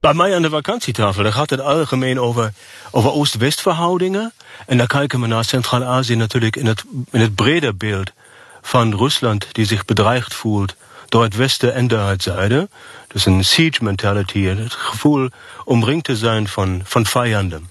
[0.00, 2.52] Bij mij aan de vakantietafel, daar gaat het algemeen over,
[2.90, 4.32] over Oost-West verhoudingen.
[4.66, 8.12] En dan kijken we naar Centraal-Azië natuurlijk in het, in het brede beeld
[8.62, 10.74] van Rusland, die zich bedreigd voelt
[11.08, 12.70] door het Westen en door het Zuiden.
[13.06, 15.28] Dus een siege mentality, het gevoel
[15.64, 17.68] omringd te zijn van, van vijanden.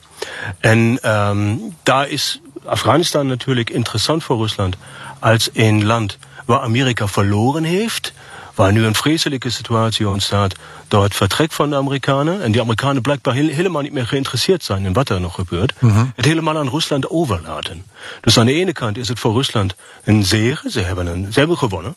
[0.60, 4.76] En ehm, daar is Afghanistan natuurlijk interessant voor Rusland
[5.20, 8.14] als een land waar Amerika verloren heeft.
[8.60, 10.54] Waar nu een vreselijke situatie ontstaat
[10.88, 12.42] door het vertrek van de Amerikanen.
[12.42, 15.74] En die Amerikanen blijkbaar heel- helemaal niet meer geïnteresseerd zijn in wat er nog gebeurt.
[16.16, 17.84] Het helemaal aan Rusland overlaten.
[18.22, 20.72] Dus aan de ene kant is het voor Rusland een zege.
[20.72, 21.96] Ze hebben, een, ze hebben gewonnen.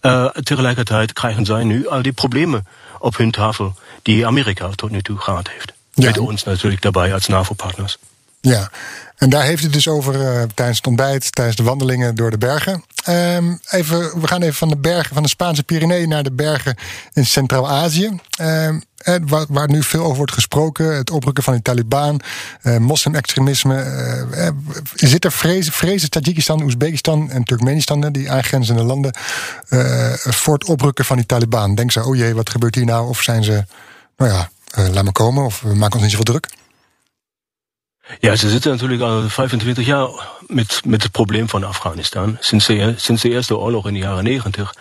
[0.00, 2.66] Eh, tegelijkertijd krijgen zij nu al die problemen
[2.98, 5.72] op hun tafel die Amerika tot nu toe gehad heeft.
[5.94, 6.06] Ja.
[6.06, 7.98] Met ons natuurlijk daarbij als NAVO-partners.
[8.40, 8.70] Ja,
[9.20, 12.38] en daar heeft het dus over eh, tijdens het ontbijt, tijdens de wandelingen door de
[12.38, 12.84] bergen.
[13.04, 16.76] Ehm, even, we gaan even van de bergen van de Spaanse Pyreneeën naar de bergen
[17.12, 18.18] in Centraal-Azië.
[18.30, 22.20] Ehm, eh, waar, waar nu veel over wordt gesproken, het oprukken van de Taliban,
[22.62, 23.76] eh, moslimextremisme.
[23.76, 24.48] eh,
[24.94, 29.14] zit er vrezen, vrezen Tajikistan, Oezbekistan en Turkmenistan, die aangrenzende landen,
[30.14, 31.74] voor het oprukken van die Taliban?
[31.74, 33.08] Denk ze, oh jee, wat gebeurt hier nou?
[33.08, 33.64] Of zijn ze,
[34.16, 34.50] nou ja,
[34.90, 36.48] laat maar komen, of we maken ons niet zoveel druk?
[38.18, 40.08] Ja, ze zitten natuurlijk al 25 jaar
[40.46, 42.36] met, met het probleem van Afghanistan.
[42.40, 44.74] Sinds de, sinds de eerste oorlog in de jaren 90.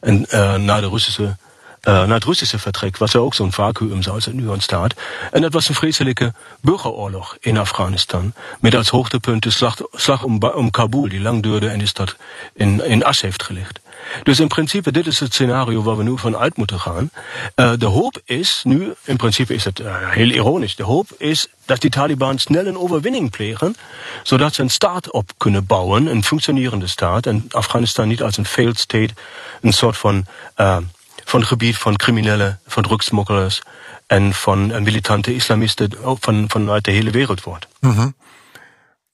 [0.00, 4.02] En uh, na, de Russische, uh, na het Russische vertrek was er ook zo'n vacuüm
[4.02, 4.94] zoals het nu ontstaat.
[5.32, 8.32] En dat was een vreselijke burgeroorlog in Afghanistan.
[8.60, 12.16] Met als hoogtepunt de slag, slag om, om Kabul, die lang duurde en die stad
[12.54, 13.80] in, in as heeft gelegd.
[14.22, 17.10] Dus in principe, dit is het scenario waar we nu van uit moeten gaan.
[17.56, 21.48] Uh, de hoop is nu, in principe is het uh, heel ironisch, de hoop is
[21.64, 23.76] dat die Taliban snel een overwinning plegen,
[24.22, 28.46] zodat ze een staat op kunnen bouwen, een functionerende staat, en Afghanistan niet als een
[28.46, 29.14] failed state,
[29.60, 30.24] een soort van,
[30.56, 30.76] uh,
[31.24, 33.62] van gebied van criminelen, van drugsmokkelers
[34.06, 35.90] en van militante islamisten
[36.20, 37.66] van, vanuit de hele wereld wordt.
[37.80, 38.14] -hmm.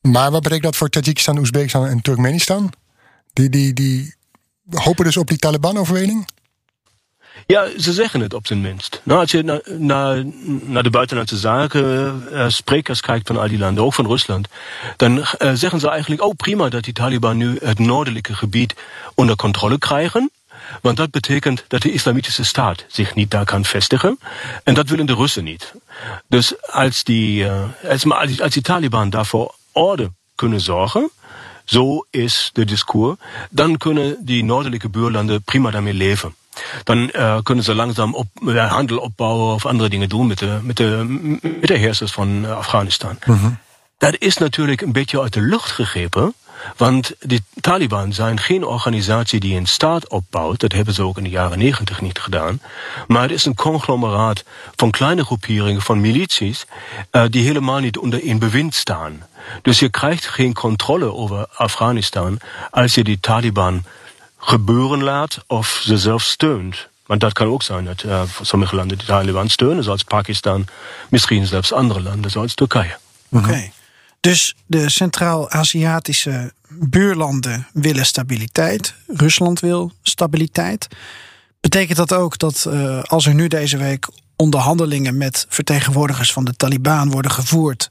[0.02, 2.72] Maar wat betekent dat voor Tajikistan, Oezbekistan en Turkmenistan?
[3.33, 4.14] Die, die, die
[4.70, 6.27] hopen dus op die Taliban-overwinning?
[7.46, 9.01] Ja, ze zeggen het op zijn minst.
[9.03, 13.59] Nou, als je naar, naar, naar de buitenlandse zaken uh, sprekers kijkt van al die
[13.59, 14.48] landen, ook van Rusland,
[14.96, 18.75] dan uh, zeggen ze eigenlijk, oh prima dat die Taliban nu het noordelijke gebied
[19.14, 20.31] onder controle krijgen.
[20.83, 24.18] Want dat betekent dat de islamitische staat zich niet daar kan vestigen.
[24.64, 25.72] En dat willen de Russen niet.
[26.27, 31.11] Dus als die, uh, als, als die Taliban daarvoor orde kunnen zorgen,
[31.64, 33.18] zo is de discours,
[33.51, 36.35] dan kunnen die noordelijke buurlanden prima daarmee leven.
[36.85, 40.59] Dan uh, kunnen ze langzaam op, uh, handel opbouwen of andere dingen doen met de,
[40.62, 41.05] met de,
[41.42, 43.18] met de heersers van uh, Afghanistan.
[43.27, 43.59] Mm -hmm.
[43.98, 46.35] Dat is natuurlijk een beetje uit de lucht gegrepen.
[46.77, 50.61] Want de Taliban zijn geen organisatie die een staat opbouwt.
[50.61, 52.61] Dat hebben ze ook in de jaren negentig niet gedaan.
[53.07, 54.44] Maar het is een conglomeraat
[54.77, 56.66] van kleine groeperingen, van milities,
[57.12, 59.27] uh, die helemaal niet onder één bewind staan.
[59.62, 62.38] Dus je krijgt geen controle over Afghanistan
[62.70, 63.85] als je die Taliban
[64.38, 66.88] gebeuren laat of ze zelf steunt.
[67.07, 70.66] Want dat kan ook zijn dat uh, sommige landen de Taliban steunen, zoals Pakistan,
[71.09, 72.96] misschien zelfs andere landen, zoals Turkije.
[73.28, 73.44] Oké.
[73.44, 73.72] Okay.
[74.20, 78.94] Dus de Centraal-Aziatische buurlanden willen stabiliteit.
[79.07, 80.88] Rusland wil stabiliteit.
[81.61, 86.57] Betekent dat ook dat uh, als er nu deze week onderhandelingen met vertegenwoordigers van de
[86.57, 87.88] Taliban worden gevoerd,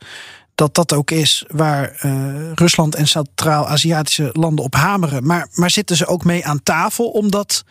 [0.62, 5.26] dat dat ook is waar uh, Rusland en Centraal-Aziatische landen op hameren.
[5.26, 7.64] Maar, maar zitten ze ook mee aan tafel om dat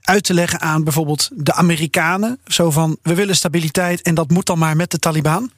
[0.00, 2.38] uit te leggen aan bijvoorbeeld de Amerikanen?
[2.46, 5.50] Zo van, we willen stabiliteit en dat moet dan maar met de Taliban?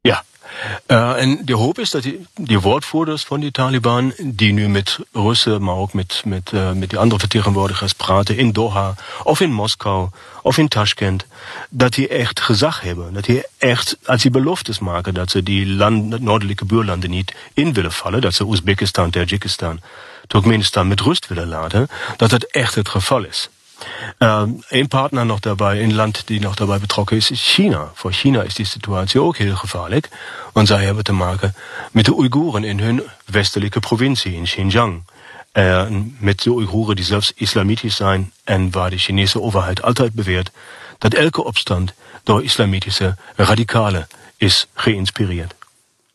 [0.00, 0.24] Ja,
[0.86, 5.62] en de hoop is dat die, die woordvoerders van die Taliban, die nu met Russen,
[5.62, 10.08] maar ook met, met, uh, met die andere vertegenwoordigers praten in Doha of in Moskou
[10.42, 11.26] of in Tashkent,
[11.70, 13.12] dat die echt gezag hebben.
[13.12, 17.72] Dat die echt, als die beloftes maken dat ze die land, noordelijke buurlanden niet in
[17.72, 19.80] willen vallen, dat ze Oezbekistan, Tajikistan,
[20.26, 23.48] Turkmenistan met rust willen laten, dat het echt het geval is.
[24.18, 27.90] Um, een partner nog daarbij, een land die nog daarbij betrokken is, is China.
[27.94, 30.08] Voor China is die situatie ook heel gevaarlijk.
[30.52, 31.54] Want zij hebben te maken
[31.92, 35.02] met de Oeigoeren in hun westelijke provincie, in Xinjiang.
[35.52, 35.86] Uh,
[36.18, 40.50] met de Oeigoeren die zelfs islamitisch zijn en waar de Chinese overheid altijd beweert
[40.98, 45.54] dat elke opstand door islamitische radicalen is geïnspireerd.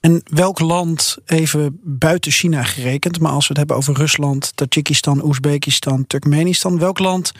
[0.05, 5.23] En welk land, even buiten China gerekend, maar als we het hebben over Rusland, Tajikistan,
[5.23, 7.31] Oezbekistan, Turkmenistan, welk land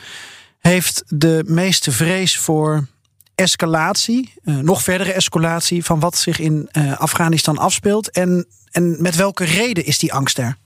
[0.58, 2.86] heeft de meeste vrees voor
[3.34, 8.10] escalatie, uh, nog verdere escalatie van wat zich in uh, Afghanistan afspeelt?
[8.10, 10.56] En, en met welke reden is die angst er?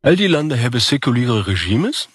[0.00, 2.08] Al die landen hebben seculiere regimes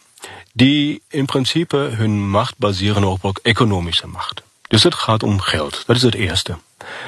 [0.54, 4.42] die in principe hun macht baseren op economische macht.
[4.68, 5.84] Dus het gaat om geld.
[5.86, 6.58] Dat is het eerste.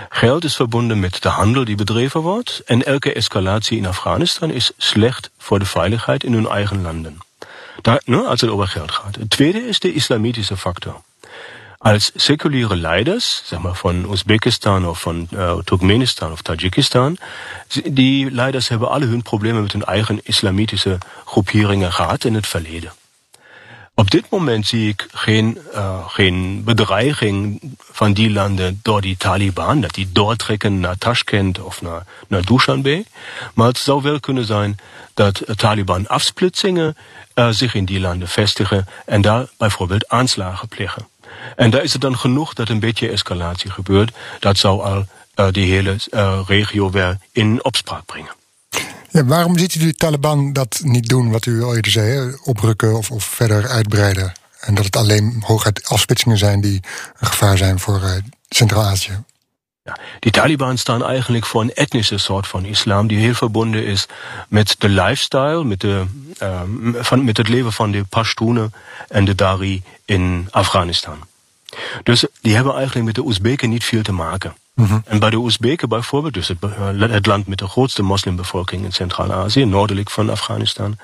[0.10, 2.62] Geld is verbonden met de handel die bedreven wordt.
[2.65, 7.17] En elke escalatie in Afghanistan is slecht voor de veiligheid in hun eigen landen.
[7.82, 9.15] Daar, ne, als het over geld gaat.
[9.15, 11.02] Het tweede is de islamitische factor.
[11.78, 17.17] Als seculiere leiders, zeg maar van Oezbekistan of van uh, Turkmenistan of Tajikistan,
[17.84, 22.91] die leiders hebben alle hun problemen met hun eigen islamitische groeperingen gehad in het verleden.
[23.96, 29.82] Op dit moment zie ik geen, uh, geen bedreiging van die landen door die Taliban,
[29.82, 33.06] dat die doortrekken naar Tashkent of naar, naar Dushanbe.
[33.54, 34.78] Maar het zou wel kunnen zijn
[35.14, 36.98] dat Taliban-afsplitsingen
[37.36, 41.08] uh, zich in die landen vestigen en daar bijvoorbeeld aanslagen plegen.
[41.56, 44.16] En daar is het dan genoeg dat een beetje escalatie gebeurt.
[44.40, 45.96] Dat zou al uh, die hele
[46.48, 48.43] regio weer in opspraak brengen.
[49.13, 52.97] Ja, waarom ziet u de Taliban dat niet doen, wat u al eerder zei, oprukken
[52.97, 54.34] of, of verder uitbreiden?
[54.60, 56.82] En dat het alleen hooguit afsplitsingen zijn die
[57.19, 58.12] een gevaar zijn voor uh,
[58.49, 59.23] Centraal-Azië.
[59.84, 64.08] Ja, die Taliban staan eigenlijk voor een etnische soort van islam die heel verbonden is
[64.47, 66.06] met de lifestyle, met, de,
[66.41, 66.62] uh,
[66.93, 68.73] van, met het leven van de Pashtunen
[69.10, 71.17] en de Dari in Afghanistan.
[72.04, 74.56] Dus die hebben eigenlijk met de Oezbeken niet veel te maken.
[74.76, 75.00] Mhm.
[75.06, 78.92] En bij de Oezbeken bijvoorbeeld, dus het, eh, het, land met de grootste moslimbevolking in
[78.92, 80.98] Centraal-Azië, noordelijk van Afghanistan,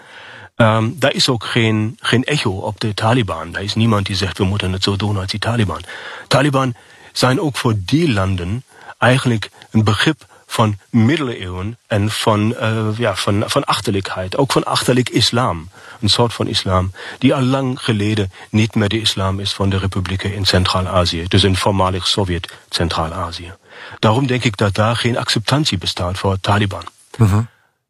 [0.56, 3.52] um, daar is ook geen, geen echo op de Taliban.
[3.52, 5.82] Daar is niemand die zegt, we moeten het zo doen als die Taliban.
[6.28, 6.74] Taliban
[7.12, 8.64] zijn ook voor die landen
[8.98, 14.38] eigenlijk een begrip van middeleeuwen en van, uh, ja, van, van achterlijkheid.
[14.38, 15.70] Ook van achterlijk islam.
[16.02, 19.78] Een soort van islam die al lang geleden niet meer de islam is van de
[19.78, 21.26] republieken in Centraal-Azië.
[21.28, 23.54] Dus in voormalig Sovjet Centraal-Azië.
[24.00, 26.84] Daarom denk ik dat daar geen acceptantie bestaat voor Taliban.
[27.18, 27.38] Uh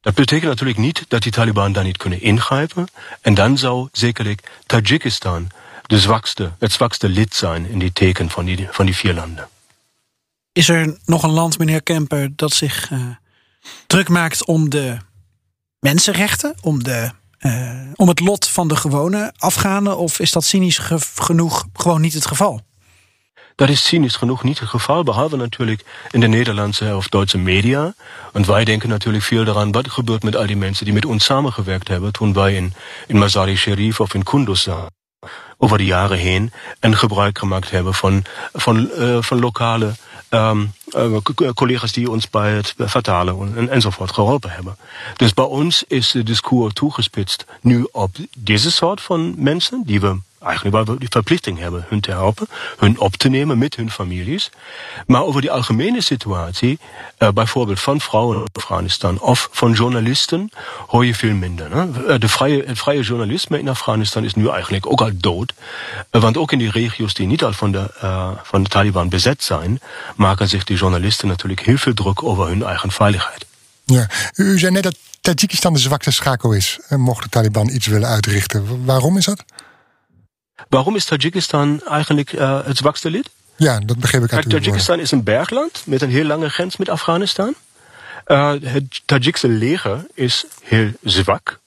[0.02, 2.88] Dat betekent natuurlijk niet dat die Taliban daar niet kunnen ingrijpen.
[3.22, 5.52] En dan zou zekerlijk Tajikistan
[5.90, 9.48] de zwakste, het zwakste lid zijn in die teken van die, van die vier landen.
[10.52, 13.00] Is er nog een land, meneer Kemper, dat zich uh,
[13.88, 14.98] druk maakt om de
[15.80, 19.98] mensenrechten, om, de, uh, om het lot van de gewone Afghanen?
[19.98, 22.62] Of is dat cynisch ge genoeg gewoon niet het geval?
[23.60, 27.94] Dat is cynisch genoeg niet het geval, behalve natuurlijk in de Nederlandse of Duitse media.
[28.34, 31.24] En wij denken natuurlijk veel daran, wat gebeurt met al die mensen die met ons
[31.24, 32.74] samengewerkt hebben toen wij in,
[33.08, 34.94] in Mazari Sharif of in Kunduz zaten
[35.58, 39.94] over de jaren heen en gebruik gemaakt hebben van, van, uh, van lokale
[40.30, 40.74] um,
[41.54, 44.78] collega's die ons bij het vertalen en, enzovoort geholpen hebben.
[45.16, 50.18] Dus bij ons is de discours toegespitst nu op deze soort van mensen die we
[50.40, 52.48] eigenlijk waar we die verplichting hebben hun te helpen,
[52.78, 54.50] hun op te nemen met hun families.
[55.08, 56.80] Maar over die algemene situatie,
[57.18, 60.52] uh, bijvoorbeeld van vrouwen in Afghanistan of van journalisten,
[60.88, 61.70] hoor je veel minder.
[61.70, 62.18] Ne?
[62.18, 65.54] De vrije, het vrije journalisme in Afghanistan is nu eigenlijk ook al dood.
[66.12, 67.92] Uh, want ook in die regio's die niet al van de,
[68.44, 69.80] van de Taliban bezet zijn,
[70.16, 73.46] maken zich die journalisten natuurlijk heel veel druk over hun eigen veiligheid.
[73.86, 76.80] Ja, u zei net dat Tajikistan de zwakste schakel is.
[76.90, 78.86] Mocht de Taliban iets willen uitrichten.
[78.86, 79.44] Waarom is dat?
[80.68, 83.30] Waarom is Tajikistan eigenlijk uh, het zwakste lid?
[83.56, 86.78] Ja, dat begreep ik uit Kijk, Tajikistan is een bergland met een heel lange grens
[86.78, 87.56] met Afghanistan.
[88.28, 91.60] Uh, het Tajikse leger is heel zwak.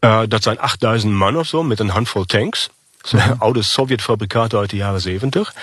[0.00, 2.68] Uh, dat zijn 8000 man of zo met een handvol tanks.
[3.12, 5.54] Mm Oude Sovjetfabrikaten uit de jaren 70.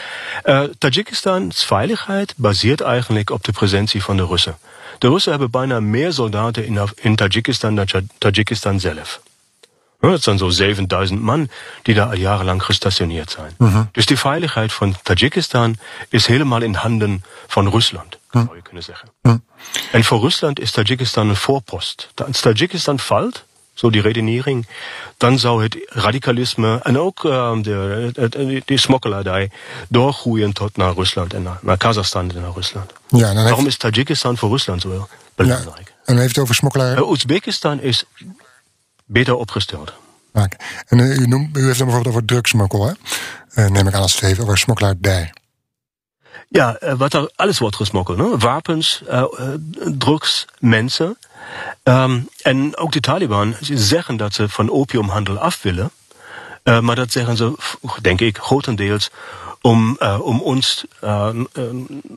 [0.44, 4.58] Uh, Tajikistans veiligheid baseert eigenlijk op de presentie van de Russen.
[4.98, 7.88] De Russen hebben bijna meer soldaten in, in Tajikistan dan
[8.18, 9.22] Tajikistan zelf.
[10.10, 11.50] Het zijn zo 7000 man
[11.82, 13.56] die daar al jarenlang gestationeerd zijn.
[13.92, 15.78] Dus die veiligheid van Tajikistan
[16.10, 19.10] is helemaal in handen van Rusland, zou je kunnen zeggen.
[19.92, 22.10] En voor Rusland is Tajikistan een voorpost.
[22.28, 24.68] Als Tajikistan valt, zo die redenering,
[25.18, 29.52] dan zou het radicalisme en ook uh, de, de, de smokkeladij
[29.88, 32.94] doorgroeien tot naar Rusland en naar, naar Kazachstan en naar Rusland.
[33.08, 35.88] Ja, dan Waarom heeft, is Tajikistan voor Rusland zo belangrijk?
[35.88, 36.98] en dan heeft het over smokkelaar.
[36.98, 38.04] Uh, Oezbekistan is
[39.12, 39.94] beter opgesteld.
[40.88, 42.94] En eh, u, noemt, u heeft dan bijvoorbeeld over drugsmokkel, hè?
[43.54, 45.34] Eh, neem ik aan als het over smokkelaardij.
[46.48, 48.18] Ja, eh, wat er alles wordt gesmokkeld.
[48.18, 48.38] Ne?
[48.38, 49.04] Wapens,
[49.86, 51.18] drugs, mensen.
[51.84, 55.92] Um, en ook de Taliban ze zeggen dat ze van opiumhandel af willen.
[56.64, 57.54] Uh, maar dat zeggen ze,
[58.02, 59.10] denk ik, grotendeels
[59.62, 61.30] om, uh, om, ons, uh,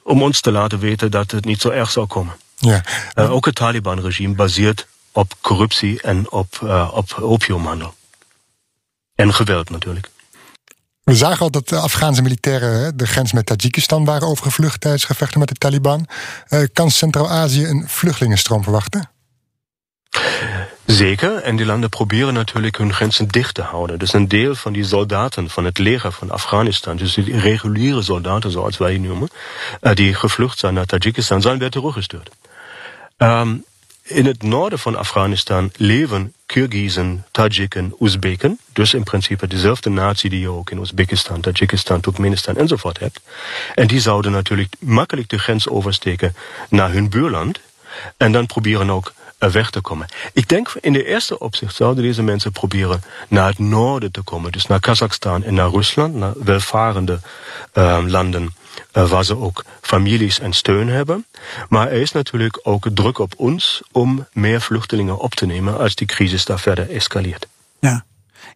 [0.03, 2.35] om ons te laten weten dat het niet zo erg zal komen.
[2.57, 2.83] Ja.
[3.15, 7.95] ook het Taliban-regime baseert op corruptie en op, op opiumhandel.
[9.15, 10.11] En geweld natuurlijk.
[11.05, 15.39] We zagen al dat de Afghaanse militairen de grens met Tajikistan waren overgevlucht tijdens gevechten
[15.39, 16.07] met de Taliban.
[16.73, 19.11] kan Centraal-Azië een vluchtelingenstroom verwachten?
[20.85, 23.99] Zeker, en die landen proberen natuurlijk hun grenzen dicht te houden.
[23.99, 28.51] Dus een deel van die soldaten van het leger van Afghanistan, dus die reguliere soldaten
[28.51, 29.29] zoals wij die noemen,
[29.95, 32.31] die gevlucht zijn naar Tajikistan, zijn weer teruggestuurd.
[33.19, 33.65] Um,
[34.05, 38.59] in het noorden van Afghanistan leven Kyrgyzen, Tajiken, Oezbeken.
[38.73, 43.21] Dus in principe dezelfde natie die je ook in Oezbekistan, Tajikistan, Turkmenistan enzovoort hebt.
[43.75, 46.35] En die zouden natuurlijk makkelijk de grens oversteken
[46.69, 47.61] naar hun buurland.
[48.17, 50.07] En dan proberen ook weg te komen.
[50.33, 54.53] Ik denk in de eerste opzicht zouden deze mensen proberen naar het noorden te komen.
[54.53, 57.21] Dus naar Kazachstan en naar Rusland, naar welvarende
[57.75, 58.55] uh, landen
[58.93, 61.27] waar ze ook families en steun hebben.
[61.69, 65.95] Maar er is natuurlijk ook druk op ons om meer vluchtelingen op te nemen als
[65.95, 67.47] die crisis daar verder escaleert.
[67.81, 68.05] Ja.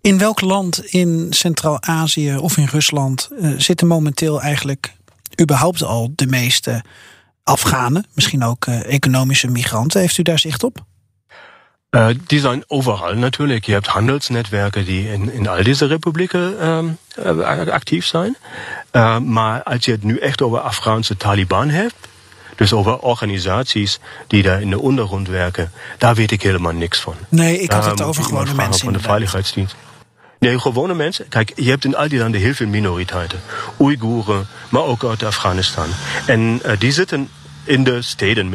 [0.00, 4.92] In welk land in Centraal-Azië of in Rusland uh, zitten momenteel eigenlijk
[5.40, 6.84] überhaupt al de meeste
[7.42, 10.00] Afghanen, misschien ook uh, economische migranten?
[10.00, 10.84] Heeft u daar zicht op?
[11.90, 13.64] Uh, die zijn overal natuurlijk.
[13.64, 18.36] Je hebt handelsnetwerken die in, in al deze republieken um, uh, actief zijn.
[18.92, 21.94] Uh, maar als je het nu echt over Afghaanse Taliban hebt,
[22.56, 27.14] dus over organisaties die daar in de ondergrond werken, daar weet ik helemaal niks van.
[27.28, 28.84] Nee, ik had het um, over gewone mensen.
[28.84, 29.76] Van de veiligheidsdienst.
[30.38, 31.28] Nee, gewone mensen.
[31.28, 33.40] Kijk, je hebt in al die landen heel veel minoriteiten.
[33.80, 35.88] Oeigoeren, maar ook uit Afghanistan.
[36.26, 37.28] En die zitten
[37.68, 38.50] in de steden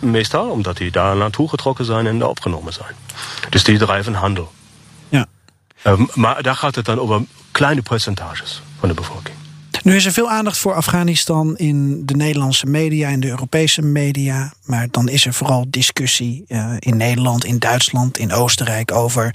[0.00, 2.94] meestal, omdat die daar naartoe getrokken zijn en daar opgenomen zijn.
[3.50, 4.52] Dus die drijven handel.
[5.08, 5.26] Ja.
[5.84, 9.36] Um, maar daar gaat het dan over kleine percentages van de bevolking.
[9.82, 14.52] Nu is er veel aandacht voor Afghanistan in de Nederlandse media, in de Europese media.
[14.64, 19.34] Maar dan is er vooral discussie uh, in Nederland, in Duitsland, in Oostenrijk over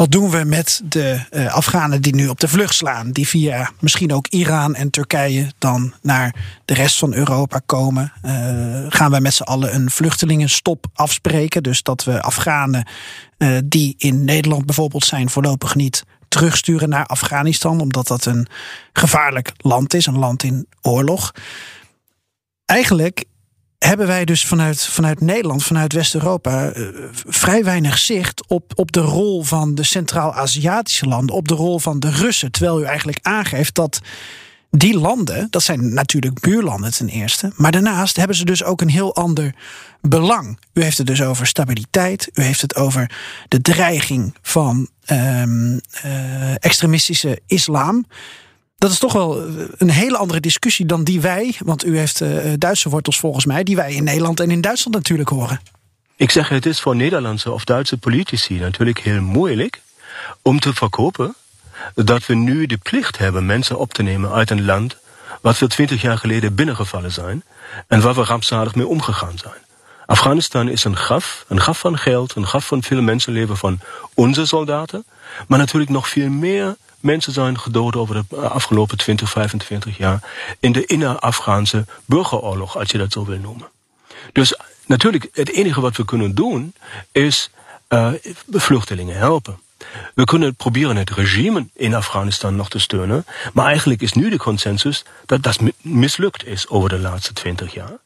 [0.00, 3.12] wat doen we met de uh, Afghanen die nu op de vlucht slaan?
[3.12, 6.34] Die via misschien ook Iran en Turkije dan naar
[6.64, 8.12] de rest van Europa komen.
[8.24, 8.32] Uh,
[8.88, 11.62] gaan we met z'n allen een vluchtelingenstop afspreken?
[11.62, 12.86] Dus dat we Afghanen
[13.38, 17.80] uh, die in Nederland bijvoorbeeld zijn voorlopig niet terugsturen naar Afghanistan.
[17.80, 18.46] Omdat dat een
[18.92, 21.32] gevaarlijk land is, een land in oorlog.
[22.64, 23.24] Eigenlijk
[23.86, 26.88] hebben wij dus vanuit, vanuit Nederland, vanuit West-Europa, uh,
[27.26, 32.00] vrij weinig zicht op, op de rol van de Centraal-Aziatische landen, op de rol van
[32.00, 32.50] de Russen.
[32.50, 34.00] Terwijl u eigenlijk aangeeft dat
[34.70, 38.90] die landen, dat zijn natuurlijk buurlanden ten eerste, maar daarnaast hebben ze dus ook een
[38.90, 39.54] heel ander
[40.00, 40.58] belang.
[40.72, 43.10] U heeft het dus over stabiliteit, u heeft het over
[43.48, 48.06] de dreiging van um, uh, extremistische islam.
[48.80, 49.42] Dat is toch wel
[49.76, 53.62] een hele andere discussie dan die wij, want u heeft uh, Duitse wortels volgens mij,
[53.62, 55.60] die wij in Nederland en in Duitsland natuurlijk horen.
[56.16, 59.80] Ik zeg, het is voor Nederlandse of Duitse politici natuurlijk heel moeilijk
[60.42, 61.34] om te verkopen
[61.94, 64.96] dat we nu de plicht hebben mensen op te nemen uit een land
[65.40, 67.44] wat we twintig jaar geleden binnengevallen zijn
[67.86, 69.62] en waar we rampzalig mee omgegaan zijn.
[70.06, 73.80] Afghanistan is een graf, een graf van geld, een graf van veel mensenleven van
[74.14, 75.04] onze soldaten,
[75.48, 80.22] maar natuurlijk nog veel meer mensen zijn gedood over de afgelopen 20, 25 jaar
[80.60, 83.68] in de inner-Afghaanse burgeroorlog, als je dat zo wil noemen.
[84.32, 84.54] Dus
[84.86, 86.74] natuurlijk, het enige wat we kunnen doen
[87.12, 87.50] is
[87.88, 88.12] uh,
[88.50, 89.58] vluchtelingen helpen.
[90.14, 94.38] We kunnen proberen het regime in Afghanistan nog te steunen, maar eigenlijk is nu de
[94.38, 97.96] consensus dat dat mislukt is over de laatste 20 jaar.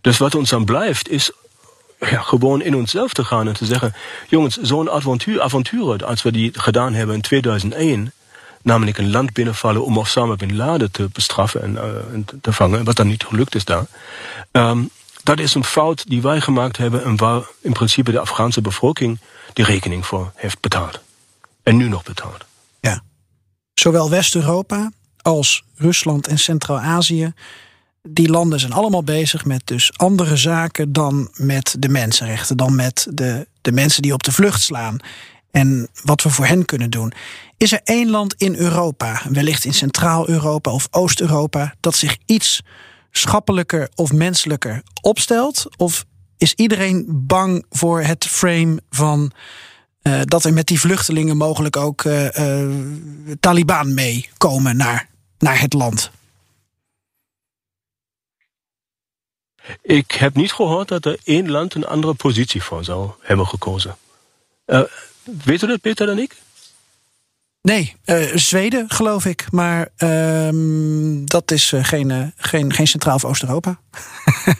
[0.00, 1.30] Dus wat ons dan blijft is
[2.00, 3.94] ja, gewoon in onszelf te gaan en te zeggen:
[4.28, 8.12] jongens, zo'n avontuur, avontuur als we die gedaan hebben in 2001,
[8.66, 11.78] namelijk een land binnenvallen om Osama bin Laden te bestraffen en,
[12.12, 13.86] en te vangen, wat dan niet gelukt is daar.
[14.52, 14.90] Um,
[15.22, 19.18] dat is een fout die wij gemaakt hebben en waar in principe de Afghaanse bevolking
[19.52, 21.00] die rekening voor heeft betaald.
[21.62, 22.44] en nu nog betaalt.
[22.80, 23.02] Ja.
[23.74, 24.90] Zowel West-Europa
[25.22, 27.32] als Rusland en Centraal-Azië.
[28.02, 33.06] Die landen zijn allemaal bezig met dus andere zaken dan met de mensenrechten, dan met
[33.10, 35.00] de, de mensen die op de vlucht slaan
[35.56, 37.12] en wat we voor hen kunnen doen.
[37.56, 42.62] Is er één land in Europa, wellicht in Centraal-Europa of Oost-Europa, dat zich iets
[43.10, 45.66] schappelijker of menselijker opstelt?
[45.76, 46.04] Of
[46.36, 49.32] is iedereen bang voor het frame van
[50.02, 52.76] uh, dat er met die vluchtelingen mogelijk ook uh, uh,
[53.40, 56.10] Taliban meekomen naar, naar het land?
[59.82, 63.96] Ik heb niet gehoord dat er één land een andere positie voor zou hebben gekozen.
[65.44, 66.36] Weet u dat beter dan ik?
[67.62, 69.46] Nee, uh, Zweden geloof ik.
[69.50, 70.48] Maar uh,
[71.24, 73.78] dat is uh, geen, uh, geen, geen Centraal- of Oost-Europa.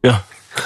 [0.00, 0.24] ja.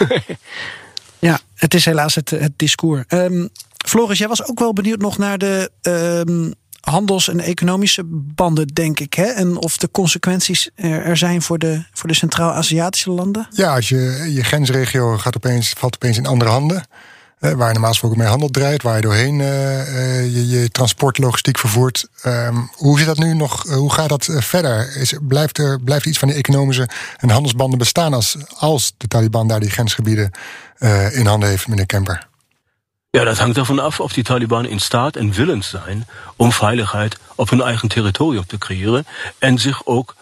[1.18, 3.04] ja, het is helaas het, het discours.
[3.08, 3.48] Um,
[3.86, 8.02] Floris, jij was ook wel benieuwd nog naar de um, handels- en economische
[8.34, 9.14] banden, denk ik.
[9.14, 9.24] Hè?
[9.24, 13.46] En of de consequenties er, er zijn voor de, voor de Centraal-Aziatische landen?
[13.50, 16.84] Ja, als je je grensregio gaat opeens, valt opeens in andere handen.
[17.40, 21.58] Uh, waar normaal gesproken mee handel draait, waar je doorheen uh, uh, je, je transportlogistiek
[21.58, 22.08] vervoert.
[22.26, 23.62] Um, hoe zit dat nu nog?
[23.62, 24.96] hoe gaat dat verder?
[24.96, 29.48] Is, blijft, er, blijft iets van die economische en handelsbanden bestaan als, als de Taliban
[29.48, 30.30] daar die grensgebieden
[31.12, 32.28] in handen heeft, meneer Kemper?
[33.10, 37.18] Ja, dat hangt ervan af of die Taliban in staat en willens zijn om veiligheid
[37.34, 39.06] op hun eigen territorium te creëren
[39.38, 40.14] en zich ook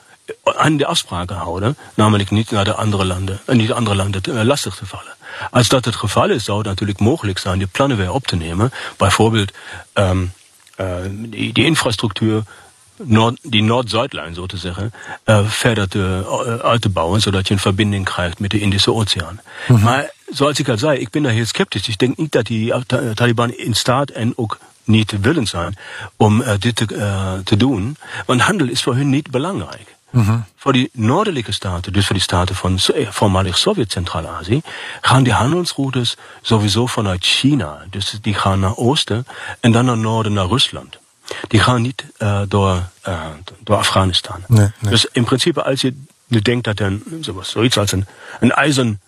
[0.44, 4.74] aan de afspraken houden, namelijk niet naar de andere landen en niet andere landen lastig
[4.74, 5.16] te vallen.
[5.50, 8.36] Als dat het geval is, zou het natuurlijk mogelijk zijn die plannen weer op te
[8.36, 8.72] nemen.
[8.96, 9.52] Bijvoorbeeld
[9.92, 10.32] ähm,
[10.76, 12.42] äh, die, die infrastructuur
[13.02, 14.92] Nord, die Nord-Zuid-lijn, zo te zeggen,
[15.24, 18.92] uh, verder te, uh, uit te bouwen, zodat je een verbinding krijgt met de Indische
[18.92, 19.40] Oceaan.
[19.68, 19.82] Mhm.
[19.82, 21.88] Maar zoals ik al zei, ik ben daar heel sceptisch.
[21.88, 22.72] Ik denk niet dat die
[23.14, 25.76] Taliban in staat en ook niet willen zijn
[26.16, 27.96] om uh, dit te, te doen.
[28.26, 29.96] Want handel is voor hun niet belangrijk.
[30.18, 30.38] Mhm.
[30.56, 32.78] Voor die noordelijke staten, dus voor die staten van
[33.10, 34.60] voormalig Sovjet-Centraal-Azië,
[35.00, 37.84] gaan die handelsroutes sowieso vanuit China.
[37.90, 39.26] Dus die gaan naar oosten
[39.60, 40.98] en dan naar noorden naar Rusland.
[41.48, 43.26] Die gaan niet uh, door, uh,
[43.60, 44.44] door Afghanistan.
[44.46, 44.90] Nee, nee.
[44.90, 45.94] Dus in principe, als je
[46.26, 46.98] nu denkt dat er
[47.40, 48.06] zoiets als een,
[48.40, 49.00] een ijzeren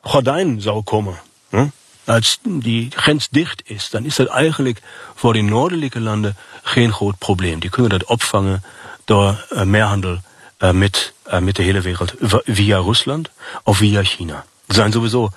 [0.00, 1.14] gordijn zou komen,
[1.48, 1.66] hm?
[2.04, 4.80] als die grens dicht is, dan is dat eigenlijk
[5.14, 7.58] voor die noordelijke landen geen groot probleem.
[7.58, 8.62] Die kunnen dat opvangen
[9.06, 10.18] door uh, meer handel
[10.58, 13.30] uh, met, uh, met de hele wereld via Rusland
[13.62, 14.44] of via China.
[14.68, 15.30] Ze zijn sowieso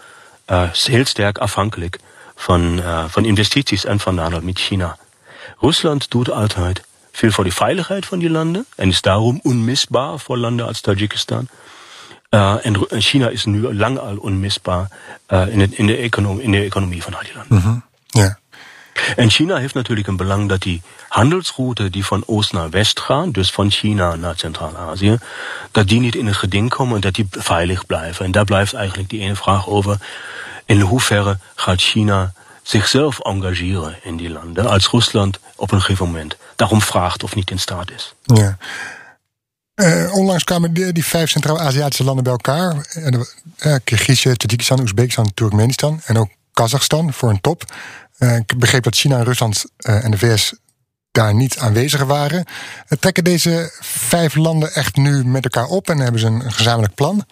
[0.71, 1.99] heel sterk afhankelijk
[2.35, 4.97] van, van investities en van handel met China.
[5.59, 10.37] Rusland doet altijd veel voor de veiligheid van die landen en is daarom onmisbaar voor
[10.37, 11.47] landen als Tajikistan.
[12.29, 14.87] Uh, en China is nu lang al onmisbaar
[15.29, 17.57] uh, in, het, in, de economie, in de economie van al die landen.
[17.57, 17.73] Mm -hmm.
[17.73, 17.88] ja.
[19.15, 23.31] En China heeft natuurlijk een belang dat die handelsroute die van oost naar west gaan,
[23.31, 25.17] dus van China naar Centraal-Azië,
[25.71, 28.25] dat die niet in het geding komen en dat die veilig blijven.
[28.25, 29.97] En daar blijft eigenlijk die ene vraag over,
[30.65, 32.33] in hoeverre gaat China
[32.63, 37.51] zichzelf engageren in die landen, als Rusland op een gegeven moment daarom vraagt of niet
[37.51, 38.13] in staat is.
[38.23, 38.57] Ja.
[39.75, 42.87] Uh, onlangs kwamen die, die vijf Centraal-Aziatische landen bij elkaar.
[42.95, 47.63] Uh, Kyrgyzije, Tajikistan, Oezbekistan, Turkmenistan en ook Kazachstan voor een top.
[48.19, 50.53] Uh, ik begreep dat China, Rusland en de VS
[51.11, 52.45] daar niet aanwezig waren.
[52.99, 57.25] trekken deze vijf landen echt nu met elkaar op en hebben ze een, gezamenlijk plan?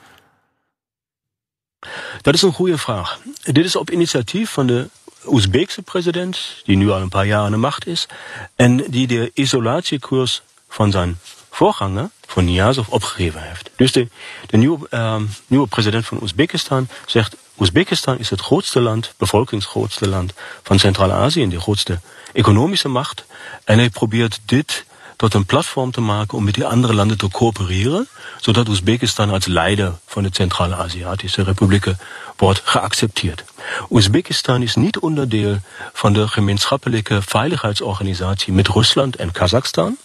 [2.22, 3.20] Dat is een goede vraag.
[3.44, 4.90] Dit is op initiatief van de
[5.26, 8.08] Oezbeekse president, die nu al een paar jaar aan de macht is,
[8.56, 11.18] en die de isolatiekurs van zijn
[11.50, 13.70] voorganger, van Niyazov, opgegeven heeft.
[13.76, 14.08] Dus de,
[14.50, 20.34] nieuwe, uh, nieuwe president van Oezbekistan zegt, Oezbekistan is het grootste land, bevolkingsgrootste land
[20.64, 22.00] van Centraal-Azië en de grootste
[22.34, 23.26] economische macht.
[23.64, 24.86] En hij probeert dit
[25.16, 28.08] tot een platform te maken om met die andere landen te coöpereren,
[28.40, 32.00] zodat Oezbekistan als leider van de Centraal-Aziatische Republieken
[32.36, 33.44] wordt geaccepteerd.
[33.90, 35.58] Oezbekistan is niet onderdeel
[35.94, 39.98] van de gemeenschappelijke veiligheidsorganisatie met Rusland en Kazachstan.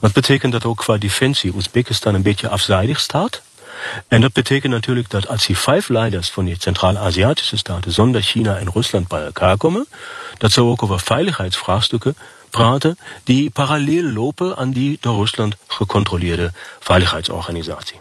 [0.00, 3.42] Dat betekent dat ook qua defensie Oezbekistan een beetje afzijdig staat.
[4.08, 8.56] En dat betekent natuurlijk dat als die vijf leiders van die Zentraal-Aziatische staten zonder China
[8.56, 9.86] en Rusland bij elkaar komen,
[10.38, 12.16] dat ze ook over veiligheidsvraagstukken
[12.50, 18.00] praten die parallel lopen aan die door Rusland gecontroleerde veiligheidsorganisatie.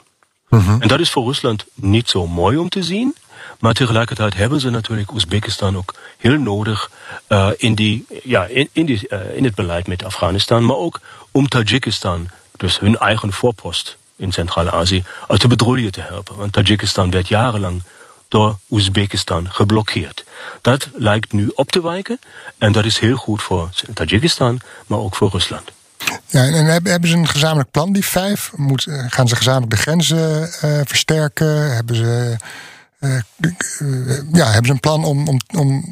[0.50, 0.82] Mhm.
[0.82, 3.16] En dat is voor Rusland niet zo mooi om te zien.
[3.60, 6.92] Maar tegelijkertijd hebben ze natuurlijk Oezbekistan ook heel nodig
[7.30, 10.66] uh, in, die, ja, in, in, die, uh, in het beleid met Afghanistan.
[10.66, 11.00] Maar ook
[11.32, 12.28] om Tajikistan,
[12.58, 16.36] dus hun eigen voorpost in Centraal-Azië, uit de bedroeien te helpen.
[16.36, 17.82] Want Tajikistan werd jarenlang
[18.28, 20.26] door Oezbekistan geblokkeerd.
[20.62, 22.20] Dat lijkt nu op te wijken
[22.58, 25.72] en dat is heel goed voor Tajikistan, maar ook voor Rusland.
[26.28, 28.52] Ja, en hebben ze een gezamenlijk plan, die vijf?
[28.56, 31.76] Moet, eh, gaan ze gezamenlijk de grenzen uh, versterken?
[31.76, 32.36] Hebben ze,
[33.00, 33.20] uh,
[34.34, 35.90] ja, hebben ze een plan om, om, om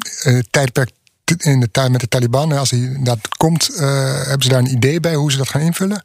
[0.50, 0.90] tijdperk
[1.36, 5.00] in de tijd met de Taliban, als hij dat komt, hebben ze daar een idee
[5.00, 6.04] bij hoe ze dat gaan invullen?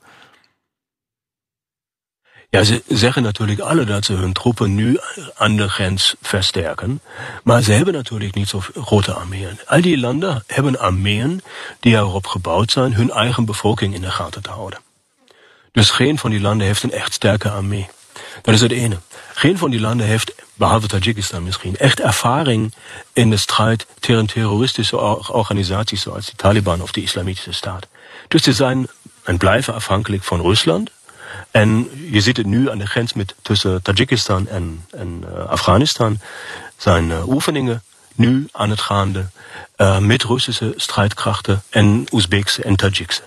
[2.56, 5.00] Ja, ze zeggen natuurlijk alle dat ze hun troepen nu
[5.36, 7.02] aan de grens versterken.
[7.44, 9.60] Maar ze hebben natuurlijk niet zo grote armeeën.
[9.66, 11.42] Al die landen hebben armeeën
[11.80, 14.80] die erop gebouwd zijn hun eigen bevolking in de gaten te houden.
[15.72, 17.88] Dus geen van die landen heeft een echt sterke armee.
[18.42, 18.98] Dat is het ene.
[19.34, 22.74] Geen van die landen heeft, behalve Tajikistan misschien, echt ervaring
[23.14, 24.98] in de strijd tegen terroristische
[25.34, 27.88] organisaties zoals de Taliban of de Islamitische Staat.
[28.28, 28.88] Dus ze zijn
[29.24, 30.90] en blijven afhankelijk van Rusland
[31.56, 36.20] en je ziet het nu aan de grens met, tussen Tajikistan en, en uh, Afghanistan.
[36.78, 37.84] Zijn uh, oefeningen
[38.16, 39.26] nu aan het gaande
[39.78, 43.22] uh, met Russische strijdkrachten en Oezbeekse en Tajikse.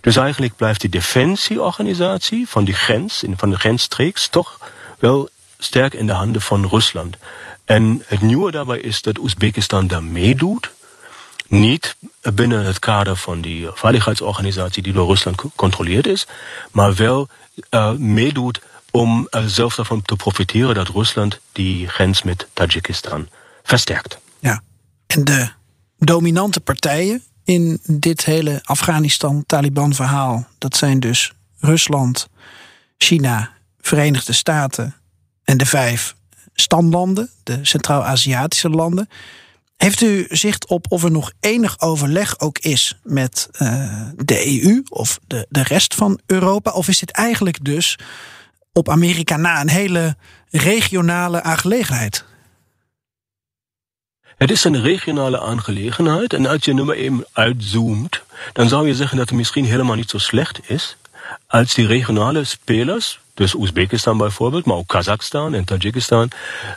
[0.00, 4.58] Dus eigenlijk blijft die defensieorganisatie van die grens, van de grensstreeks, toch
[4.98, 7.16] wel sterk in de handen van Rusland.
[7.64, 10.70] En het nieuwe daarbij is dat Oezbekistan daar meedoet.
[11.48, 11.96] Niet
[12.34, 16.26] binnen het kader van die veiligheidsorganisatie die door Rusland gecontroleerd is,
[16.70, 17.28] maar wel
[17.70, 23.28] uh, meedoet om uh, zelf daarvan te profiteren dat Rusland die grens met Tajikistan
[23.62, 24.18] versterkt.
[24.38, 24.62] Ja,
[25.06, 25.48] en de
[25.98, 32.28] dominante partijen in dit hele Afghanistan-Taliban-verhaal, dat zijn dus Rusland,
[32.98, 34.94] China, Verenigde Staten
[35.44, 36.14] en de vijf
[36.54, 39.08] stamlanden, de Centraal-Aziatische landen.
[39.78, 44.82] Heeft u zicht op of er nog enig overleg ook is met uh, de EU
[44.88, 46.70] of de, de rest van Europa?
[46.70, 47.98] Of is dit eigenlijk dus
[48.72, 50.16] op Amerika na een hele
[50.50, 52.24] regionale aangelegenheid?
[54.36, 58.22] Het is een regionale aangelegenheid en als je nummer 1 uitzoomt,
[58.52, 60.96] dan zou je zeggen dat het misschien helemaal niet zo slecht is
[61.46, 66.30] als die regionale spelers, dus Oezbekistan bijvoorbeeld, maar ook Kazachstan en Tajikistan,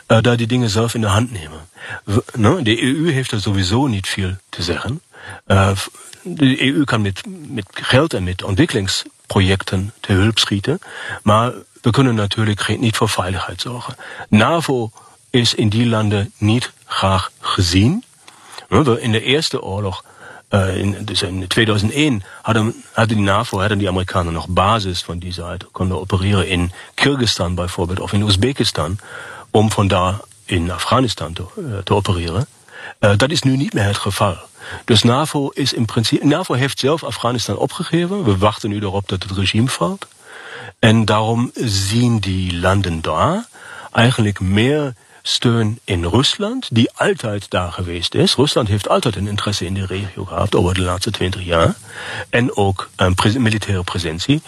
[0.08, 1.68] uh, daar die dingen zelf in de hand nemen.
[2.04, 5.02] We, de EU heeft er sowieso niet veel te zeggen.
[5.46, 5.70] Uh,
[6.22, 10.78] de EU kan met, met geld en met ontwikkelingsprojecten te hulp schieten,
[11.22, 13.96] maar we kunnen natuurlijk niet voor veiligheid zorgen.
[14.28, 14.90] NAVO
[15.30, 18.04] is in die landen niet graag gezien.
[18.98, 20.11] In de Eerste Oorlog uh,
[20.52, 25.32] in, dus in 2001 hadden, hadden die NAVO, hadden die Amerikanen nog basis van die
[25.32, 28.98] zijde, konden opereren in Kyrgyzstan bijvoorbeeld of in Oezbekistan,
[29.50, 32.46] om van daar in Afghanistan te, uh, te opereren.
[33.00, 34.36] Uh, dat is nu niet meer het geval.
[34.84, 38.24] Dus NAVO is in principe, NAVO heeft zelf Afghanistan opgegeven.
[38.24, 40.06] We wachten nu erop dat het regime valt.
[40.78, 43.46] En daarom zien die landen daar
[43.92, 48.34] eigenlijk meer steun in Rusland, die altijd daar geweest is.
[48.34, 51.74] Rusland heeft altijd een interesse in de regio gehad over de laatste twintig jaar.
[52.30, 54.42] En ook een militaire presentie.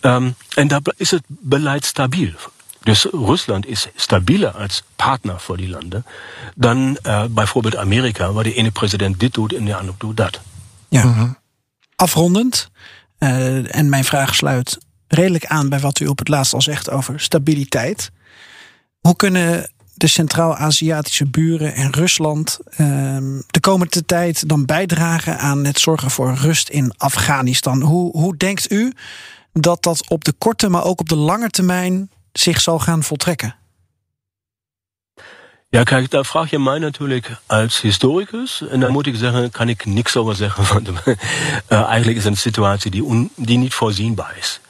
[0.00, 2.32] Um, en daar is het beleid stabiel.
[2.82, 6.04] Dus Rusland is stabieler als partner voor die landen
[6.54, 10.40] dan uh, bijvoorbeeld Amerika, waar de ene president dit doet en de andere doet dat.
[10.88, 11.04] Ja.
[11.04, 11.28] Mhm.
[11.96, 12.70] Afrondend,
[13.18, 16.90] uh, en mijn vraag sluit redelijk aan bij wat u op het laatst al zegt
[16.90, 18.10] over stabiliteit.
[19.00, 19.70] Hoe kunnen
[20.00, 26.34] de Centraal-Aziatische buren en Rusland ehm, de komende tijd dan bijdragen aan het zorgen voor
[26.34, 27.82] rust in Afghanistan?
[27.82, 28.92] Hoe, hoe denkt u
[29.52, 33.56] dat dat op de korte, maar ook op de lange termijn zich zal gaan voltrekken?
[35.70, 38.62] Ja, kijk, daar vraag je mij natuurlijk als historicus.
[38.68, 40.64] En dan moet ik zeggen, kan ik niks over zeggen.
[40.74, 41.14] Want uh,
[41.68, 44.60] eigenlijk is het een situatie die, die niet voorzienbaar is.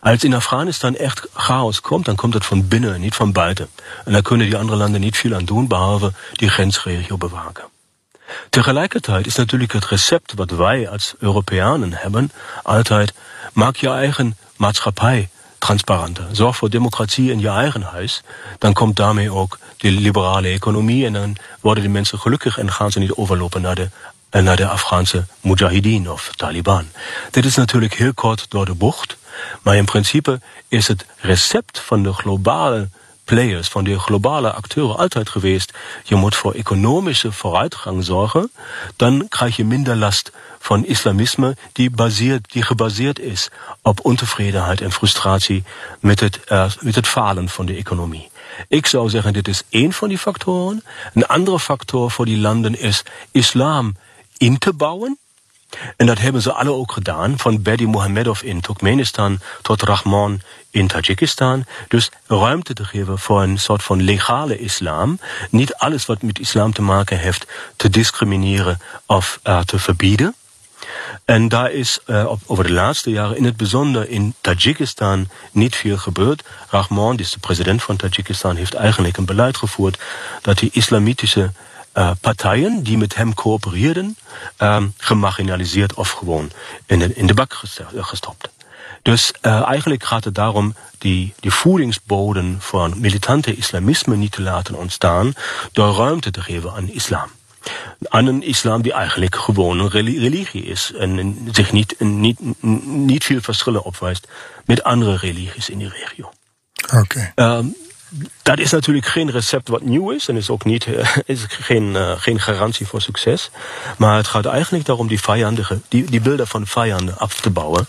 [0.00, 3.68] Als in Afghanistan echt chaos komt, dan komt het van binnen, niet van buiten.
[4.04, 7.64] En daar kunnen die andere landen niet veel aan doen, behalve die grensregio bewaken.
[8.50, 12.32] Tegelijkertijd is natuurlijk het recept wat wij als Europeanen hebben,
[12.62, 13.12] altijd,
[13.52, 15.28] maak je eigen maatschappij
[15.58, 16.26] transparenter.
[16.32, 18.22] Zorg voor democratie in je eigen huis.
[18.58, 22.92] Dan komt daarmee ook de liberale economie en dan worden die mensen gelukkig en gaan
[22.92, 23.88] ze niet overlopen naar de,
[24.30, 26.86] naar de Afghaanse mujahideen of Taliban.
[27.30, 29.16] Dit is natuurlijk heel kort door de bocht.
[29.62, 32.88] Maar in principe is het recept van de globale
[33.26, 35.72] players, van de globale acteuren altijd geweest.
[36.04, 38.50] Je moet voor economische vooruitgang zorgen.
[38.96, 41.90] Dan krijg je minder last van islamisme die,
[42.42, 43.48] die gebaseerd is
[43.82, 45.64] op ontevredenheid en frustratie
[46.00, 48.30] met het, uh, met het falen van de economie.
[48.68, 50.84] Ik zou zeggen, dit is één van die factoren.
[51.14, 53.96] Een andere factor voor die landen is islam
[54.36, 55.18] in te bouwen
[55.96, 60.40] En dat hebben ze alle ook gedaan, van Bedi Mohamedov in Turkmenistan tot Rahman
[60.70, 61.64] in Tajikistan.
[61.88, 65.18] Dus ruimte te geven voor een soort van legale islam.
[65.50, 67.46] Niet alles wat met islam te maken heeft
[67.76, 70.34] te discrimineren of uh, te verbieden.
[71.24, 75.96] En daar is uh, over de laatste jaren in het bijzonder in Tajikistan niet veel
[75.96, 76.44] gebeurd.
[76.68, 79.98] Rahman, die is de president van Tajikistan, heeft eigenlijk een beleid gevoerd
[80.42, 81.52] dat die islamitische
[81.96, 84.16] uh, partijen die met hem coöpereerden,
[84.58, 86.50] um, gemarginaliseerd of gewoon
[86.86, 87.62] in de, in de bak
[87.94, 88.48] gestopt.
[89.02, 94.74] Dus uh, eigenlijk gaat het daarom die, die voedingsbodem van militante islamisme niet te laten
[94.74, 95.32] ontstaan
[95.72, 97.28] door ruimte te geven aan islam.
[98.08, 102.38] Aan een islam die eigenlijk gewoon een religie is en zich niet, niet,
[102.84, 104.28] niet veel verschillen opwijst
[104.64, 106.30] met andere religies in die regio.
[106.92, 107.32] Oké.
[107.34, 107.56] Okay.
[107.56, 107.76] Um,
[108.42, 110.86] dat is natuurlijk geen recept wat nieuw is en is ook niet,
[111.24, 113.50] is geen, uh, geen garantie voor succes.
[113.98, 117.86] Maar het gaat eigenlijk daarom die, vijandige, die, die beelden van vijanden af te bouwen.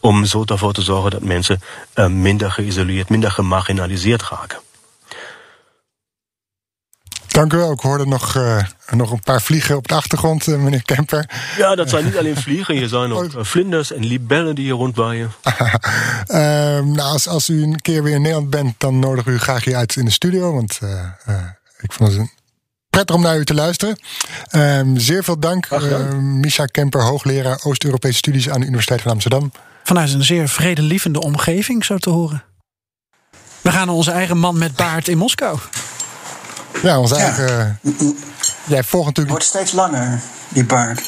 [0.00, 1.60] Om zo ervoor te zorgen dat mensen
[1.94, 4.58] uh, minder geïsoleerd, minder gemarginaliseerd raken.
[7.38, 7.72] Dank u wel.
[7.72, 8.58] Ik hoorde nog, uh,
[8.90, 11.30] nog een paar vliegen op de achtergrond, uh, meneer Kemper.
[11.56, 12.74] Ja, dat zijn niet alleen vliegen.
[12.74, 15.30] Hier zijn ook uh, vlinders en libellen die hier rondwaaien.
[15.42, 19.64] Ehm, nou, als, als u een keer weer in Nederland bent, dan nodig u graag
[19.64, 20.52] hier uit in de studio.
[20.54, 20.80] Want
[21.78, 22.30] ik vond het een
[22.90, 23.98] prettig om naar u te luisteren.
[24.50, 25.68] Um, zeer veel dank,
[26.20, 29.52] Misha Kemper, hoogleraar Oost-Europese studies aan de Universiteit van Amsterdam.
[29.84, 32.44] Vanuit een zeer vredelievende omgeving, zo te horen.
[33.60, 35.58] We gaan naar onze eigen man met baard in Moskou.
[36.82, 37.78] Ja, ons eigen.
[37.82, 37.92] Ja.
[38.64, 39.36] Jij volgt natuurlijk.
[39.36, 41.02] wordt steeds langer, die baard.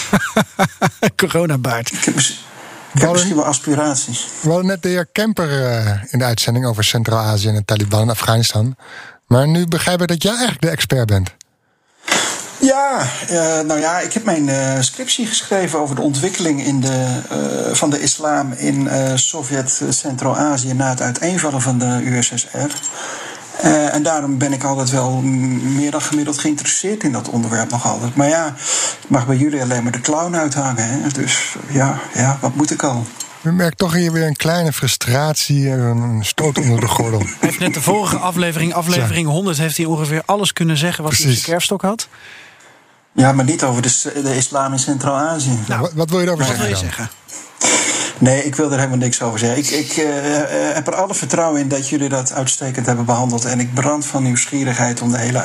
[1.16, 1.92] Coronabaard.
[1.92, 4.26] Ik heb, ik heb misschien wel aspiraties.
[4.40, 8.00] We hadden net de heer Kemper uh, in de uitzending over Centraal-Azië en de Taliban
[8.00, 8.76] en Afghanistan.
[9.26, 11.30] Maar nu begrijp ik dat jij eigenlijk de expert bent.
[12.58, 17.20] Ja, uh, nou ja, ik heb mijn uh, scriptie geschreven over de ontwikkeling in de,
[17.32, 22.70] uh, van de islam in Sovjet-Centraal-Azië na het uiteenvallen van de USSR.
[23.64, 25.20] Uh, en daarom ben ik altijd wel
[25.62, 28.14] meer dan gemiddeld geïnteresseerd in dat onderwerp nog altijd.
[28.16, 28.54] Maar ja,
[29.00, 30.88] het mag bij jullie alleen maar de clown uithangen.
[30.88, 31.08] Hè?
[31.08, 33.06] Dus ja, ja, wat moet ik al?
[33.42, 37.18] U merkt toch hier weer een kleine frustratie en een stoot onder de gordel.
[37.18, 41.12] Hij heeft net de vorige aflevering, aflevering 100, heeft hij ongeveer alles kunnen zeggen wat
[41.12, 42.08] hij in zijn kerfstok had.
[43.12, 45.58] Ja, maar niet over de, de islam in Centraal-Azië.
[45.68, 46.80] Nou, wat, wat, wil je daarover wat zeggen?
[46.80, 47.10] Wil je zeggen?
[48.22, 49.58] Nee, ik wil er helemaal niks over zeggen.
[49.58, 50.04] Ik, ik uh,
[50.74, 53.44] heb er alle vertrouwen in dat jullie dat uitstekend hebben behandeld.
[53.44, 55.42] En ik brand van nieuwsgierigheid om de hele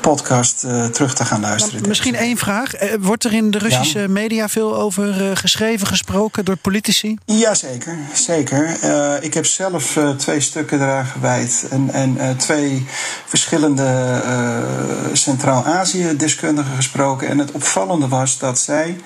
[0.00, 1.76] podcast uh, terug te gaan luisteren.
[1.76, 2.72] Nou, misschien één vraag.
[3.00, 4.08] Wordt er in de Russische ja.
[4.08, 7.18] media veel over uh, geschreven, gesproken door politici?
[7.24, 8.76] Jazeker, zeker.
[9.22, 11.66] ik heb zelf twee stukken eraan gewijd.
[11.70, 12.86] En, en twee
[13.26, 14.22] verschillende
[15.12, 17.28] Centraal-Azië-deskundigen gesproken.
[17.28, 18.96] En het opvallende was dat zij.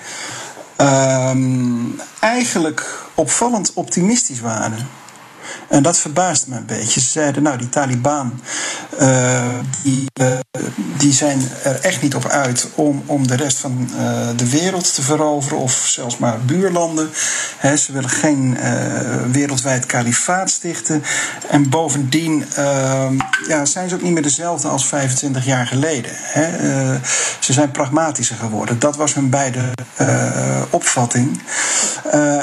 [0.81, 4.87] Um, eigenlijk opvallend optimistisch waren.
[5.67, 6.99] En dat verbaasde me een beetje.
[6.99, 8.41] Ze zeiden, nou, die Taliban,
[9.83, 10.27] die, uh,
[10.97, 14.95] die zijn er echt niet op uit om, om de rest van uh, de wereld
[14.95, 17.09] te veroveren, of zelfs maar buurlanden.
[17.61, 18.57] Ze willen geen
[19.31, 21.03] wereldwijd kalifaat stichten.
[21.49, 22.45] En bovendien
[23.47, 26.11] ja, zijn ze ook niet meer dezelfde als 25 jaar geleden.
[27.39, 28.79] Ze zijn pragmatischer geworden.
[28.79, 29.61] Dat was hun beide
[30.69, 31.41] opvatting.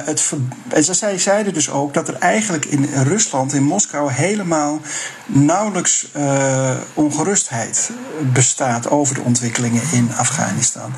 [0.04, 0.32] het
[0.68, 3.13] en ze zeiden dus ook dat er eigenlijk in Rusland,
[3.52, 4.80] in Moskou, helemaal
[5.26, 7.90] nauwelijks uh, ongerustheid
[8.32, 10.92] bestaat over de ontwikkelingen in Afghanistan.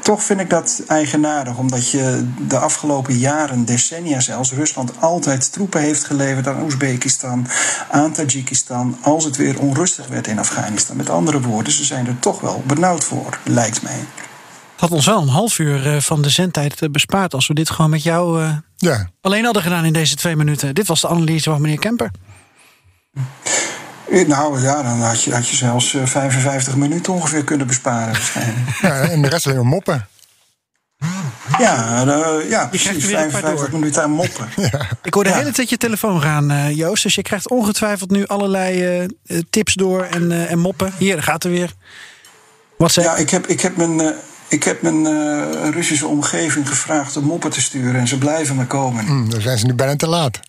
[0.00, 5.80] Toch vind ik dat eigenaardig, omdat je de afgelopen jaren, decennia zelfs, Rusland altijd troepen
[5.80, 7.46] heeft geleverd aan Oezbekistan,
[7.90, 10.96] aan Tajikistan, als het weer onrustig werd in Afghanistan.
[10.96, 13.98] Met andere woorden, ze zijn er toch wel benauwd voor, lijkt mij.
[14.82, 18.02] Had ons wel een half uur van de zendtijd bespaard als we dit gewoon met
[18.02, 19.10] jou uh, ja.
[19.20, 20.74] alleen hadden gedaan in deze twee minuten.
[20.74, 22.10] Dit was de analyse van meneer Kemper.
[24.26, 28.78] Nou ja, dan had je, had je zelfs 55 minuten ongeveer kunnen besparen waarschijnlijk.
[28.82, 30.08] Ja, en de rest alleen maar moppen.
[31.58, 33.04] Ja, uh, ja precies.
[33.04, 34.48] 55 minuten aan moppen.
[34.70, 34.88] Ja.
[35.02, 35.36] Ik hoor de ja.
[35.36, 37.02] hele tijd je telefoon gaan, uh, Joost.
[37.02, 40.92] Dus je krijgt ongetwijfeld nu allerlei uh, tips door en, en moppen.
[40.98, 41.72] Hier, daar gaat er weer.
[42.76, 44.14] Wat zeg Ja, ik heb, ik heb mijn...
[44.52, 48.66] Ik heb mijn uh, Russische omgeving gevraagd om moppen te sturen en ze blijven maar
[48.66, 49.04] komen.
[49.04, 50.40] Mm, dan zijn ze nu bijna te laat.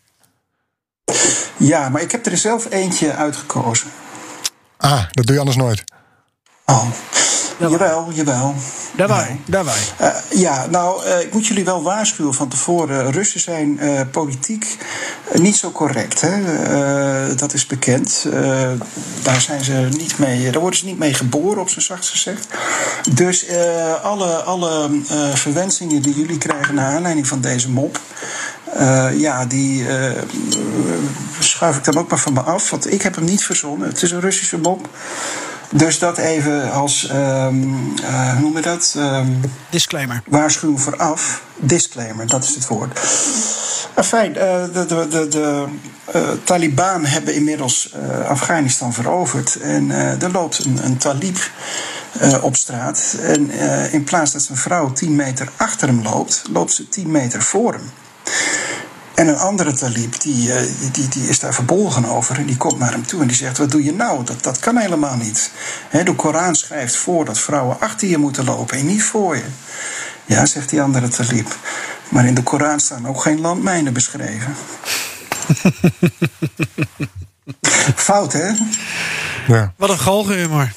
[1.57, 3.87] Ja, maar ik heb er zelf eentje uitgekozen.
[4.77, 5.83] Ah, dat doe je anders nooit.
[6.73, 6.87] Oh.
[7.57, 8.55] jawel, jawel.
[8.95, 9.81] Daar wij, daar wij.
[10.01, 13.11] Uh, ja, nou, uh, ik moet jullie wel waarschuwen van tevoren.
[13.11, 14.77] Russen zijn uh, politiek
[15.33, 16.21] niet zo correct.
[16.21, 17.35] Hè?
[17.35, 18.25] dat is bekend.
[19.23, 22.47] daar, zijn ze niet mee, daar worden ze niet mee geboren, op zijn zachtst gezegd.
[23.13, 23.45] Dus
[24.03, 24.89] alle, alle
[25.33, 27.99] verwensingen die jullie krijgen naar aanleiding van deze mop.
[29.17, 29.85] ja, die
[31.39, 32.69] schuif ik dan ook maar van me af.
[32.69, 33.87] Want ik heb hem niet verzonnen.
[33.87, 34.89] Het is een Russische mop.
[35.75, 38.95] Dus dat even als, um, uh, hoe noem je dat?
[38.97, 40.21] Um, disclaimer.
[40.27, 41.43] Waarschuwing vooraf.
[41.55, 42.99] Disclaimer, dat is het woord.
[43.97, 45.65] Uh, fijn, uh, de, de, de, de
[46.15, 47.93] uh, Taliban hebben inmiddels
[48.27, 49.55] Afghanistan veroverd.
[49.55, 51.37] En er loopt een, een talib
[52.41, 53.15] op straat.
[53.21, 53.51] En
[53.91, 57.73] in plaats dat zijn vrouw 10 meter achter hem loopt, loopt ze 10 meter voor
[57.73, 57.91] hem.
[59.15, 62.37] En een andere talib, die, eh, die, die is daar verbolgen over.
[62.37, 64.23] En die komt naar hem toe en die zegt: Wat doe je nou?
[64.23, 65.51] Dat, dat kan helemaal niet.
[65.91, 69.45] de Koran schrijft voor dat vrouwen achter je moeten lopen en niet voor je.
[70.25, 71.55] Ja, zegt die andere talib.
[72.09, 74.55] Maar in de Koran staan ook geen landmijnen beschreven.
[77.95, 78.51] Fout, hè?
[79.47, 79.73] Ja.
[79.77, 80.71] Wat een galgenhumor.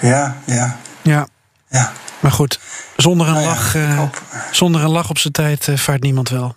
[0.00, 0.78] Ja, ja.
[1.02, 1.28] Ja.
[1.68, 1.92] ja.
[2.20, 2.60] Maar goed,
[2.96, 4.02] zonder een, nou ja, lach, uh,
[4.50, 6.56] zonder een lach op zijn tijd uh, vaart niemand wel.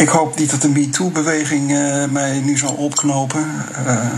[0.00, 3.64] Ik hoop niet dat de MeToo-beweging uh, mij nu zal opknopen.
[3.86, 4.10] Uh,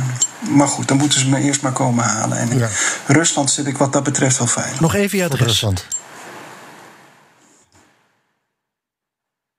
[0.51, 2.39] maar goed, dan moeten ze me eerst maar komen halen.
[2.39, 2.69] En in
[3.07, 4.81] Rusland zit ik wat dat betreft wel veilig.
[4.81, 5.47] Nog even je adres.
[5.47, 5.87] Rusland.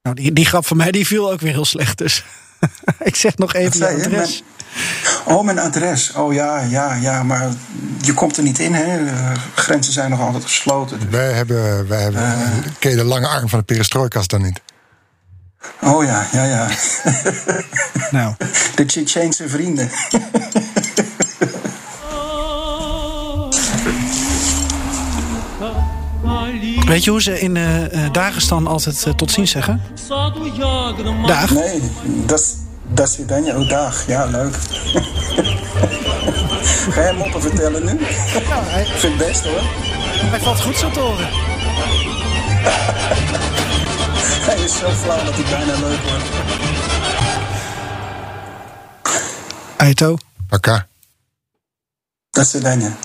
[0.01, 1.97] Nou, die, die grap van mij die viel ook weer heel slecht.
[1.97, 2.25] Dus
[2.99, 4.43] ik zeg nog even je adres.
[5.23, 5.37] Mijn...
[5.37, 6.13] Oh, mijn adres.
[6.13, 7.23] Oh ja, ja, ja.
[7.23, 7.51] Maar
[8.01, 8.99] je komt er niet in, hè?
[9.55, 11.09] grenzen zijn nog altijd gesloten.
[11.09, 12.47] Wij hebben, wij hebben uh,
[12.79, 14.61] ken je de lange arm van de perestrojkas dan niet?
[15.81, 16.67] Oh ja, ja, ja.
[18.17, 18.33] nou.
[18.75, 19.89] De Tsjetsjeense vrienden.
[26.85, 29.81] Weet je hoe ze in uh, Dagestan altijd uh, tot ziens zeggen?
[31.25, 31.49] Dag.
[31.49, 31.81] Nee,
[32.93, 33.57] dat is Vidanja.
[33.57, 34.07] Oh, dag.
[34.07, 34.55] Ja, leuk.
[36.89, 37.99] Ga je hem moppen vertellen nu?
[38.47, 38.85] Ja, hij...
[38.85, 39.61] Vind ik best hoor.
[40.29, 41.29] Hij valt goed zo te horen.
[44.53, 46.23] Hij is zo flauw dat hij bijna leuk wordt.
[49.77, 50.17] Aito.
[50.47, 50.87] Paka.
[52.29, 52.97] Dat is de dingen.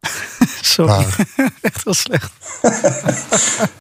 [0.60, 1.06] Sorry.
[1.60, 2.32] Echt wel slecht.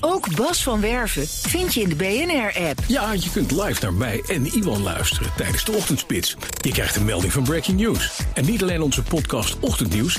[0.00, 2.78] Ook Bas van Werven vind je in de BNR-app.
[2.86, 6.36] Ja, je kunt live naar mij en Iwan luisteren tijdens de ochtendspits.
[6.60, 8.20] Je krijgt een melding van Breaking News.
[8.34, 10.18] En niet alleen onze podcast Ochtendnieuws,